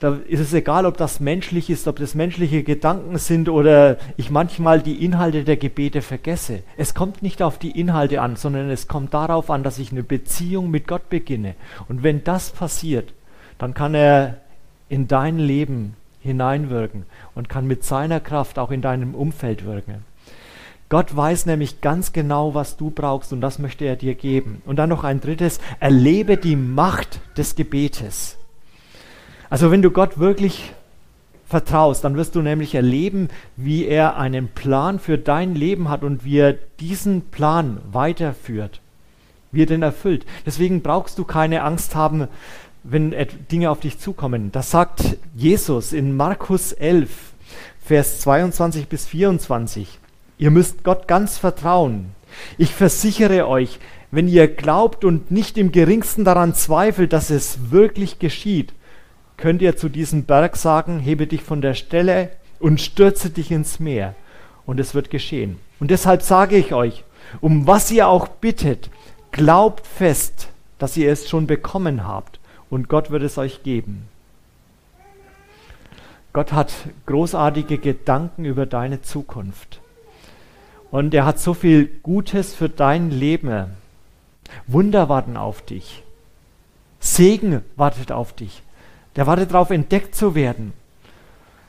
da 0.00 0.16
ist 0.26 0.40
es 0.40 0.54
egal, 0.54 0.86
ob 0.86 0.96
das 0.96 1.20
menschlich 1.20 1.68
ist, 1.68 1.86
ob 1.86 1.98
das 1.98 2.14
menschliche 2.14 2.62
Gedanken 2.62 3.18
sind 3.18 3.50
oder 3.50 3.98
ich 4.16 4.30
manchmal 4.30 4.80
die 4.80 5.04
Inhalte 5.04 5.44
der 5.44 5.58
Gebete 5.58 6.00
vergesse. 6.00 6.62
Es 6.78 6.94
kommt 6.94 7.22
nicht 7.22 7.42
auf 7.42 7.58
die 7.58 7.78
Inhalte 7.78 8.22
an, 8.22 8.36
sondern 8.36 8.70
es 8.70 8.88
kommt 8.88 9.12
darauf 9.12 9.50
an, 9.50 9.62
dass 9.62 9.78
ich 9.78 9.92
eine 9.92 10.02
Beziehung 10.02 10.70
mit 10.70 10.88
Gott 10.88 11.10
beginne. 11.10 11.54
Und 11.86 12.02
wenn 12.02 12.24
das 12.24 12.50
passiert, 12.50 13.12
dann 13.58 13.74
kann 13.74 13.94
er 13.94 14.38
in 14.90 15.08
dein 15.08 15.38
Leben 15.38 15.96
hineinwirken 16.20 17.06
und 17.34 17.48
kann 17.48 17.66
mit 17.66 17.84
seiner 17.84 18.20
Kraft 18.20 18.58
auch 18.58 18.70
in 18.70 18.82
deinem 18.82 19.14
Umfeld 19.14 19.64
wirken. 19.64 20.04
Gott 20.90 21.16
weiß 21.16 21.46
nämlich 21.46 21.80
ganz 21.80 22.12
genau, 22.12 22.52
was 22.54 22.76
du 22.76 22.90
brauchst 22.90 23.32
und 23.32 23.40
das 23.40 23.60
möchte 23.60 23.84
er 23.84 23.96
dir 23.96 24.16
geben. 24.16 24.60
Und 24.66 24.76
dann 24.76 24.88
noch 24.88 25.04
ein 25.04 25.20
drittes, 25.20 25.60
erlebe 25.78 26.36
die 26.36 26.56
Macht 26.56 27.20
des 27.38 27.54
Gebetes. 27.54 28.36
Also 29.48 29.70
wenn 29.70 29.82
du 29.82 29.92
Gott 29.92 30.18
wirklich 30.18 30.72
vertraust, 31.46 32.04
dann 32.04 32.16
wirst 32.16 32.34
du 32.34 32.42
nämlich 32.42 32.74
erleben, 32.74 33.28
wie 33.56 33.86
er 33.86 34.16
einen 34.16 34.48
Plan 34.48 34.98
für 34.98 35.16
dein 35.16 35.54
Leben 35.54 35.88
hat 35.88 36.02
und 36.02 36.24
wie 36.24 36.38
er 36.38 36.54
diesen 36.80 37.22
Plan 37.22 37.80
weiterführt, 37.92 38.80
wie 39.52 39.62
er 39.62 39.66
den 39.66 39.82
erfüllt. 39.82 40.26
Deswegen 40.44 40.82
brauchst 40.82 41.18
du 41.18 41.24
keine 41.24 41.62
Angst 41.62 41.94
haben, 41.94 42.26
wenn 42.82 43.14
Dinge 43.50 43.70
auf 43.70 43.80
dich 43.80 43.98
zukommen. 43.98 44.52
Das 44.52 44.70
sagt 44.70 45.16
Jesus 45.34 45.92
in 45.92 46.16
Markus 46.16 46.72
11, 46.72 47.10
Vers 47.80 48.20
22 48.20 48.88
bis 48.88 49.06
24. 49.06 49.98
Ihr 50.38 50.50
müsst 50.50 50.84
Gott 50.84 51.08
ganz 51.08 51.38
vertrauen. 51.38 52.10
Ich 52.56 52.74
versichere 52.74 53.46
euch, 53.48 53.78
wenn 54.10 54.28
ihr 54.28 54.48
glaubt 54.48 55.04
und 55.04 55.30
nicht 55.30 55.58
im 55.58 55.72
geringsten 55.72 56.24
daran 56.24 56.54
zweifelt, 56.54 57.12
dass 57.12 57.30
es 57.30 57.70
wirklich 57.70 58.18
geschieht, 58.18 58.72
könnt 59.36 59.62
ihr 59.62 59.76
zu 59.76 59.88
diesem 59.88 60.24
Berg 60.24 60.56
sagen, 60.56 60.98
hebe 60.98 61.26
dich 61.26 61.42
von 61.42 61.60
der 61.60 61.74
Stelle 61.74 62.30
und 62.58 62.80
stürze 62.80 63.30
dich 63.30 63.50
ins 63.50 63.80
Meer. 63.80 64.14
Und 64.66 64.80
es 64.80 64.94
wird 64.94 65.10
geschehen. 65.10 65.58
Und 65.78 65.90
deshalb 65.90 66.22
sage 66.22 66.56
ich 66.56 66.74
euch, 66.74 67.04
um 67.40 67.66
was 67.66 67.90
ihr 67.90 68.08
auch 68.08 68.28
bittet, 68.28 68.90
glaubt 69.30 69.86
fest, 69.86 70.48
dass 70.78 70.96
ihr 70.96 71.10
es 71.10 71.28
schon 71.28 71.46
bekommen 71.46 72.06
habt. 72.06 72.39
Und 72.70 72.88
Gott 72.88 73.10
wird 73.10 73.22
es 73.22 73.36
euch 73.36 73.62
geben. 73.62 74.08
Gott 76.32 76.52
hat 76.52 76.72
großartige 77.06 77.78
Gedanken 77.78 78.44
über 78.44 78.64
deine 78.64 79.02
Zukunft. 79.02 79.80
Und 80.92 81.12
er 81.12 81.24
hat 81.24 81.40
so 81.40 81.54
viel 81.54 81.86
Gutes 82.02 82.54
für 82.54 82.68
dein 82.68 83.10
Leben. 83.10 83.72
Wunder 84.66 85.08
warten 85.08 85.36
auf 85.36 85.62
dich. 85.62 86.04
Segen 87.00 87.62
wartet 87.76 88.12
auf 88.12 88.32
dich. 88.32 88.62
Der 89.16 89.26
wartet 89.26 89.52
darauf, 89.52 89.70
entdeckt 89.70 90.14
zu 90.14 90.34
werden. 90.34 90.72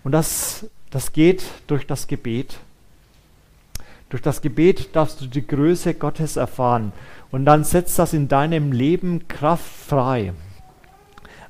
Und 0.04 0.12
das, 0.12 0.68
das 0.92 1.14
geht 1.14 1.44
durch 1.68 1.88
das 1.88 2.08
Gebet. 2.08 2.60
Durch 4.10 4.22
das 4.22 4.42
Gebet 4.42 4.96
darfst 4.96 5.22
du 5.22 5.26
die 5.26 5.46
Größe 5.46 5.94
Gottes 5.94 6.36
erfahren. 6.36 6.92
Und 7.32 7.46
dann 7.46 7.64
setzt 7.64 7.98
das 7.98 8.14
in 8.14 8.28
deinem 8.28 8.72
Leben 8.72 9.28
Kraft 9.28 9.66
frei. 9.66 10.34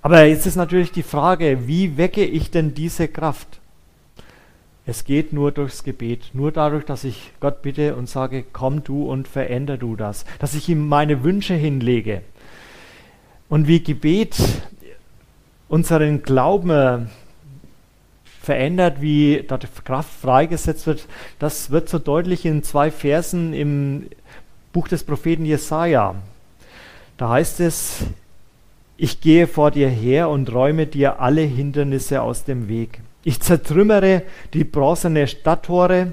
Aber 0.01 0.25
jetzt 0.25 0.47
ist 0.47 0.55
natürlich 0.55 0.91
die 0.91 1.03
Frage, 1.03 1.67
wie 1.67 1.97
wecke 1.97 2.23
ich 2.25 2.49
denn 2.49 2.73
diese 2.73 3.07
Kraft? 3.07 3.59
Es 4.85 5.03
geht 5.03 5.31
nur 5.31 5.51
durchs 5.51 5.83
Gebet, 5.83 6.31
nur 6.33 6.51
dadurch, 6.51 6.85
dass 6.85 7.03
ich 7.03 7.31
Gott 7.39 7.61
bitte 7.61 7.95
und 7.95 8.09
sage, 8.09 8.43
komm 8.51 8.83
du 8.83 9.09
und 9.09 9.27
veränder 9.27 9.77
du 9.77 9.95
das, 9.95 10.25
dass 10.39 10.55
ich 10.55 10.67
ihm 10.69 10.87
meine 10.87 11.23
Wünsche 11.23 11.53
hinlege. 11.53 12.21
Und 13.47 13.67
wie 13.67 13.83
Gebet 13.83 14.35
unseren 15.69 16.23
Glauben 16.23 17.09
verändert, 18.41 19.01
wie 19.01 19.45
dort 19.47 19.67
Kraft 19.85 20.11
freigesetzt 20.19 20.87
wird, 20.87 21.07
das 21.37 21.69
wird 21.69 21.89
so 21.89 21.99
deutlich 21.99 22.45
in 22.45 22.63
zwei 22.63 22.89
Versen 22.89 23.53
im 23.53 24.07
Buch 24.73 24.87
des 24.87 25.03
Propheten 25.03 25.45
Jesaja. 25.45 26.15
Da 27.17 27.29
heißt 27.29 27.59
es: 27.59 28.03
Ich 29.03 29.19
gehe 29.19 29.47
vor 29.47 29.71
dir 29.71 29.89
her 29.89 30.29
und 30.29 30.53
räume 30.53 30.85
dir 30.85 31.19
alle 31.19 31.41
Hindernisse 31.41 32.21
aus 32.21 32.43
dem 32.43 32.67
Weg. 32.67 33.01
Ich 33.23 33.39
zertrümmere 33.39 34.21
die 34.53 34.63
bronzene 34.63 35.25
Stadttore 35.25 36.11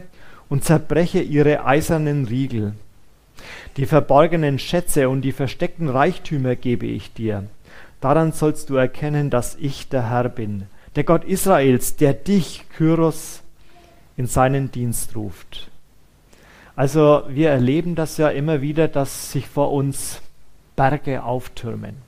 und 0.49 0.65
zerbreche 0.65 1.21
ihre 1.21 1.67
eisernen 1.67 2.25
Riegel. 2.25 2.73
Die 3.77 3.85
verborgenen 3.85 4.59
Schätze 4.59 5.11
und 5.11 5.21
die 5.21 5.33
versteckten 5.33 5.91
Reichtümer 5.91 6.57
gebe 6.57 6.87
ich 6.87 7.13
dir. 7.13 7.45
Daran 8.01 8.33
sollst 8.33 8.71
du 8.71 8.77
erkennen, 8.77 9.29
dass 9.29 9.57
ich 9.57 9.91
der 9.91 10.09
Herr 10.09 10.31
bin, 10.31 10.63
der 10.97 11.05
Gott 11.05 11.25
Israels, 11.25 11.97
der 11.97 12.15
dich, 12.15 12.65
Kyros, 12.75 13.43
in 14.17 14.27
seinen 14.27 14.73
Dienst 14.73 15.15
ruft. 15.15 15.69
Also 16.75 17.25
wir 17.29 17.51
erleben 17.51 17.97
das 17.97 18.17
ja 18.17 18.31
immer 18.31 18.63
wieder, 18.63 18.89
dass 18.89 19.31
sich 19.31 19.47
vor 19.47 19.73
uns 19.73 20.23
Berge 20.75 21.23
auftürmen. 21.23 22.08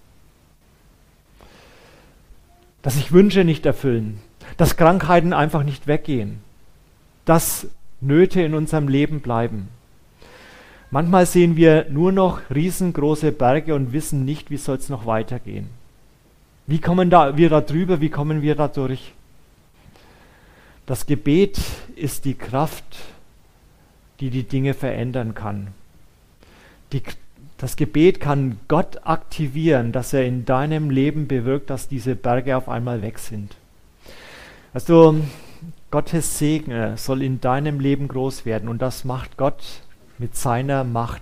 Dass 2.82 2.94
sich 2.94 3.12
Wünsche 3.12 3.44
nicht 3.44 3.66
erfüllen, 3.66 4.20
dass 4.56 4.76
Krankheiten 4.76 5.32
einfach 5.32 5.62
nicht 5.62 5.86
weggehen, 5.86 6.40
dass 7.24 7.66
Nöte 8.00 8.40
in 8.40 8.54
unserem 8.54 8.88
Leben 8.88 9.20
bleiben. 9.20 9.68
Manchmal 10.90 11.26
sehen 11.26 11.56
wir 11.56 11.86
nur 11.88 12.10
noch 12.10 12.40
riesengroße 12.52 13.32
Berge 13.32 13.74
und 13.74 13.92
wissen 13.92 14.24
nicht, 14.24 14.50
wie 14.50 14.56
soll 14.56 14.76
es 14.76 14.88
noch 14.88 15.06
weitergehen. 15.06 15.68
Wie 16.66 16.80
kommen 16.80 17.10
da, 17.10 17.36
wir 17.36 17.50
da 17.50 17.60
drüber? 17.60 18.00
Wie 18.00 18.10
kommen 18.10 18.42
wir 18.42 18.54
da 18.54 18.68
durch? 18.68 19.12
Das 20.86 21.06
Gebet 21.06 21.60
ist 21.94 22.24
die 22.24 22.34
Kraft, 22.34 22.96
die 24.18 24.30
die 24.30 24.42
Dinge 24.42 24.74
verändern 24.74 25.34
kann. 25.34 25.68
Die, 26.92 27.02
das 27.60 27.76
Gebet 27.76 28.20
kann 28.20 28.58
Gott 28.68 29.00
aktivieren, 29.04 29.92
dass 29.92 30.14
er 30.14 30.24
in 30.24 30.46
deinem 30.46 30.88
Leben 30.88 31.28
bewirkt, 31.28 31.68
dass 31.68 31.88
diese 31.88 32.16
Berge 32.16 32.56
auf 32.56 32.70
einmal 32.70 33.02
weg 33.02 33.18
sind. 33.18 33.54
Also 34.72 35.16
Gottes 35.90 36.38
Segen 36.38 36.96
soll 36.96 37.22
in 37.22 37.42
deinem 37.42 37.78
Leben 37.78 38.08
groß 38.08 38.46
werden 38.46 38.66
und 38.66 38.80
das 38.80 39.04
macht 39.04 39.36
Gott 39.36 39.62
mit 40.16 40.36
seiner 40.36 40.84
Macht. 40.84 41.20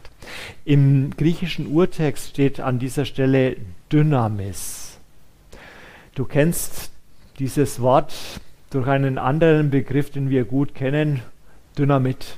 Im 0.65 1.11
griechischen 1.17 1.67
Urtext 1.67 2.31
steht 2.31 2.61
an 2.61 2.79
dieser 2.79 3.05
Stelle 3.05 3.57
Dynamis. 3.91 4.99
Du 6.15 6.25
kennst 6.25 6.93
dieses 7.41 7.81
Wort 7.81 8.15
durch 8.71 8.87
einen 8.87 9.19
anderen 9.19 9.71
Begriff, 9.71 10.11
den 10.11 10.31
wir 10.31 10.45
gut 10.45 10.77
kennen, 10.77 11.21
Dynamit. 11.77 12.37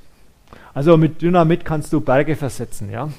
Also 0.72 0.96
mit 0.96 1.20
Dynamit 1.20 1.66
kannst 1.66 1.92
du 1.92 2.00
Berge 2.00 2.34
versetzen, 2.36 2.90
ja. 2.90 3.10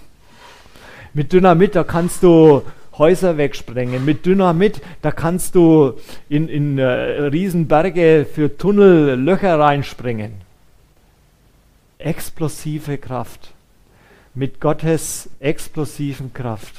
Mit 1.13 1.33
Dynamit, 1.33 1.75
da 1.75 1.83
kannst 1.83 2.23
du 2.23 2.61
Häuser 2.97 3.37
wegsprengen. 3.37 4.05
Mit 4.05 4.25
Dynamit, 4.25 4.81
da 5.01 5.11
kannst 5.11 5.55
du 5.55 5.93
in, 6.29 6.47
in 6.47 6.77
äh, 6.77 6.83
Riesenberge 6.83 8.25
für 8.31 8.57
Tunnel 8.57 9.15
Löcher 9.15 9.59
reinspringen. 9.59 10.33
Explosive 11.97 12.97
Kraft. 12.97 13.53
Mit 14.33 14.61
Gottes 14.61 15.29
explosiven 15.39 16.33
Kraft. 16.33 16.75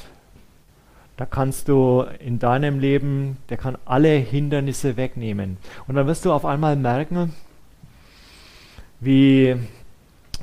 Da 1.17 1.25
kannst 1.27 1.67
du 1.67 2.05
in 2.19 2.39
deinem 2.39 2.79
Leben, 2.79 3.37
der 3.49 3.57
kann 3.57 3.77
alle 3.85 4.15
Hindernisse 4.15 4.97
wegnehmen. 4.97 5.57
Und 5.87 5.95
dann 5.95 6.07
wirst 6.07 6.25
du 6.25 6.31
auf 6.31 6.45
einmal 6.45 6.75
merken, 6.75 7.33
wie 8.99 9.55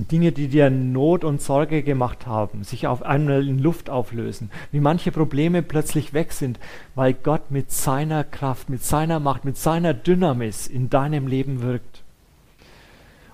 Dinge, 0.09 0.33
die 0.33 0.49
dir 0.49 0.71
Not 0.71 1.25
und 1.25 1.41
Sorge 1.41 1.83
gemacht 1.83 2.27
haben, 2.27 2.65
sich 2.65 2.87
auf 2.87 3.03
einmal 3.03 3.47
in 3.47 3.59
Luft 3.59 3.91
auflösen, 3.91 4.51
wie 4.73 4.81
manche 4.81 5.13
Probleme 5.13 5.63
plötzlich 5.63 6.13
weg 6.13 6.33
sind, 6.33 6.59
weil 6.95 7.15
Gott 7.15 7.51
mit 7.51 7.71
seiner 7.71 8.25
Kraft, 8.25 8.71
mit 8.71 8.85
seiner 8.85 9.21
Macht, 9.21 9.45
mit 9.45 9.57
seiner 9.57 9.95
Dynamis 9.95 10.67
in 10.67 10.91
deinem 10.91 11.27
Leben 11.27 11.63
wirkt. 11.63 12.03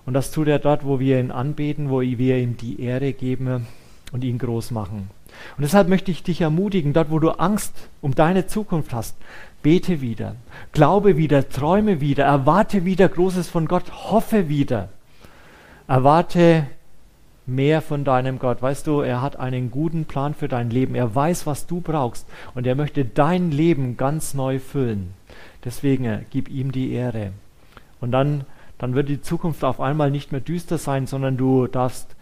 Und 0.07 0.15
das 0.15 0.31
tut 0.31 0.49
er 0.49 0.61
dort, 0.61 0.85
wo 0.85 1.01
wir 1.01 1.19
ihn 1.19 1.33
anbeten, 1.33 1.91
wo 1.91 2.01
wir 2.01 2.39
ihm 2.39 2.57
die 2.57 2.81
Ehre 2.81 3.13
geben 3.13 3.67
und 4.13 4.25
ihn 4.25 4.39
groß 4.39 4.71
machen. 4.71 5.11
Und 5.57 5.63
deshalb 5.63 5.89
möchte 5.89 6.11
ich 6.11 6.23
dich 6.23 6.41
ermutigen, 6.41 6.93
dort 6.93 7.11
wo 7.11 7.19
du 7.19 7.31
Angst 7.31 7.75
um 8.01 8.15
deine 8.15 8.47
Zukunft 8.47 8.95
hast, 8.95 9.17
bete 9.63 10.01
wieder, 10.01 10.37
glaube 10.73 11.17
wieder, 11.17 11.49
träume 11.49 12.01
wieder, 12.01 12.25
erwarte 12.25 12.85
wieder 12.85 13.09
Großes 13.09 13.49
von 13.49 13.67
Gott, 13.67 13.91
hoffe 14.11 14.49
wieder. 14.49 14.89
Erwarte 15.89 16.67
mehr 17.47 17.81
von 17.81 18.05
deinem 18.05 18.39
Gott. 18.39 18.61
Weißt 18.61 18.87
du, 18.87 19.01
er 19.01 19.23
hat 19.23 19.39
einen 19.39 19.71
guten 19.71 20.05
Plan 20.05 20.35
für 20.35 20.49
dein 20.49 20.71
Leben. 20.71 20.95
Er 20.95 21.15
weiß, 21.15 21.47
was 21.47 21.67
du 21.67 21.81
brauchst 21.81 22.27
und 22.55 22.67
er 22.67 22.75
möchte 22.75 23.05
dein 23.05 23.51
Leben 23.51 23.97
ganz 23.97 24.35
neu 24.35 24.59
füllen. 24.59 25.15
Deswegen 25.65 26.05
äh, 26.05 26.25
gib 26.31 26.49
ihm 26.49 26.73
die 26.73 26.93
Ehre. 26.93 27.33
Und 28.01 28.13
dann, 28.13 28.45
dann 28.79 28.95
wird 28.95 29.09
die 29.09 29.23
Zukunft 29.23 29.65
auf 29.65 29.81
einmal 29.81 30.11
nicht 30.11 30.33
mehr 30.33 30.41
düster 30.41 30.79
sein, 30.79 31.07
sondern 31.07 31.37
du 31.37 31.67
darfst 31.67 32.17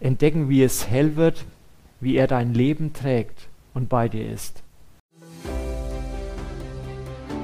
entdecken, 0.00 0.48
wie 0.48 0.62
es 0.62 0.88
hell 0.88 1.16
wird 1.16 1.44
wie 2.00 2.16
er 2.16 2.26
dein 2.26 2.54
Leben 2.54 2.92
trägt 2.92 3.48
und 3.74 3.88
bei 3.88 4.08
dir 4.08 4.30
ist. 4.30 4.62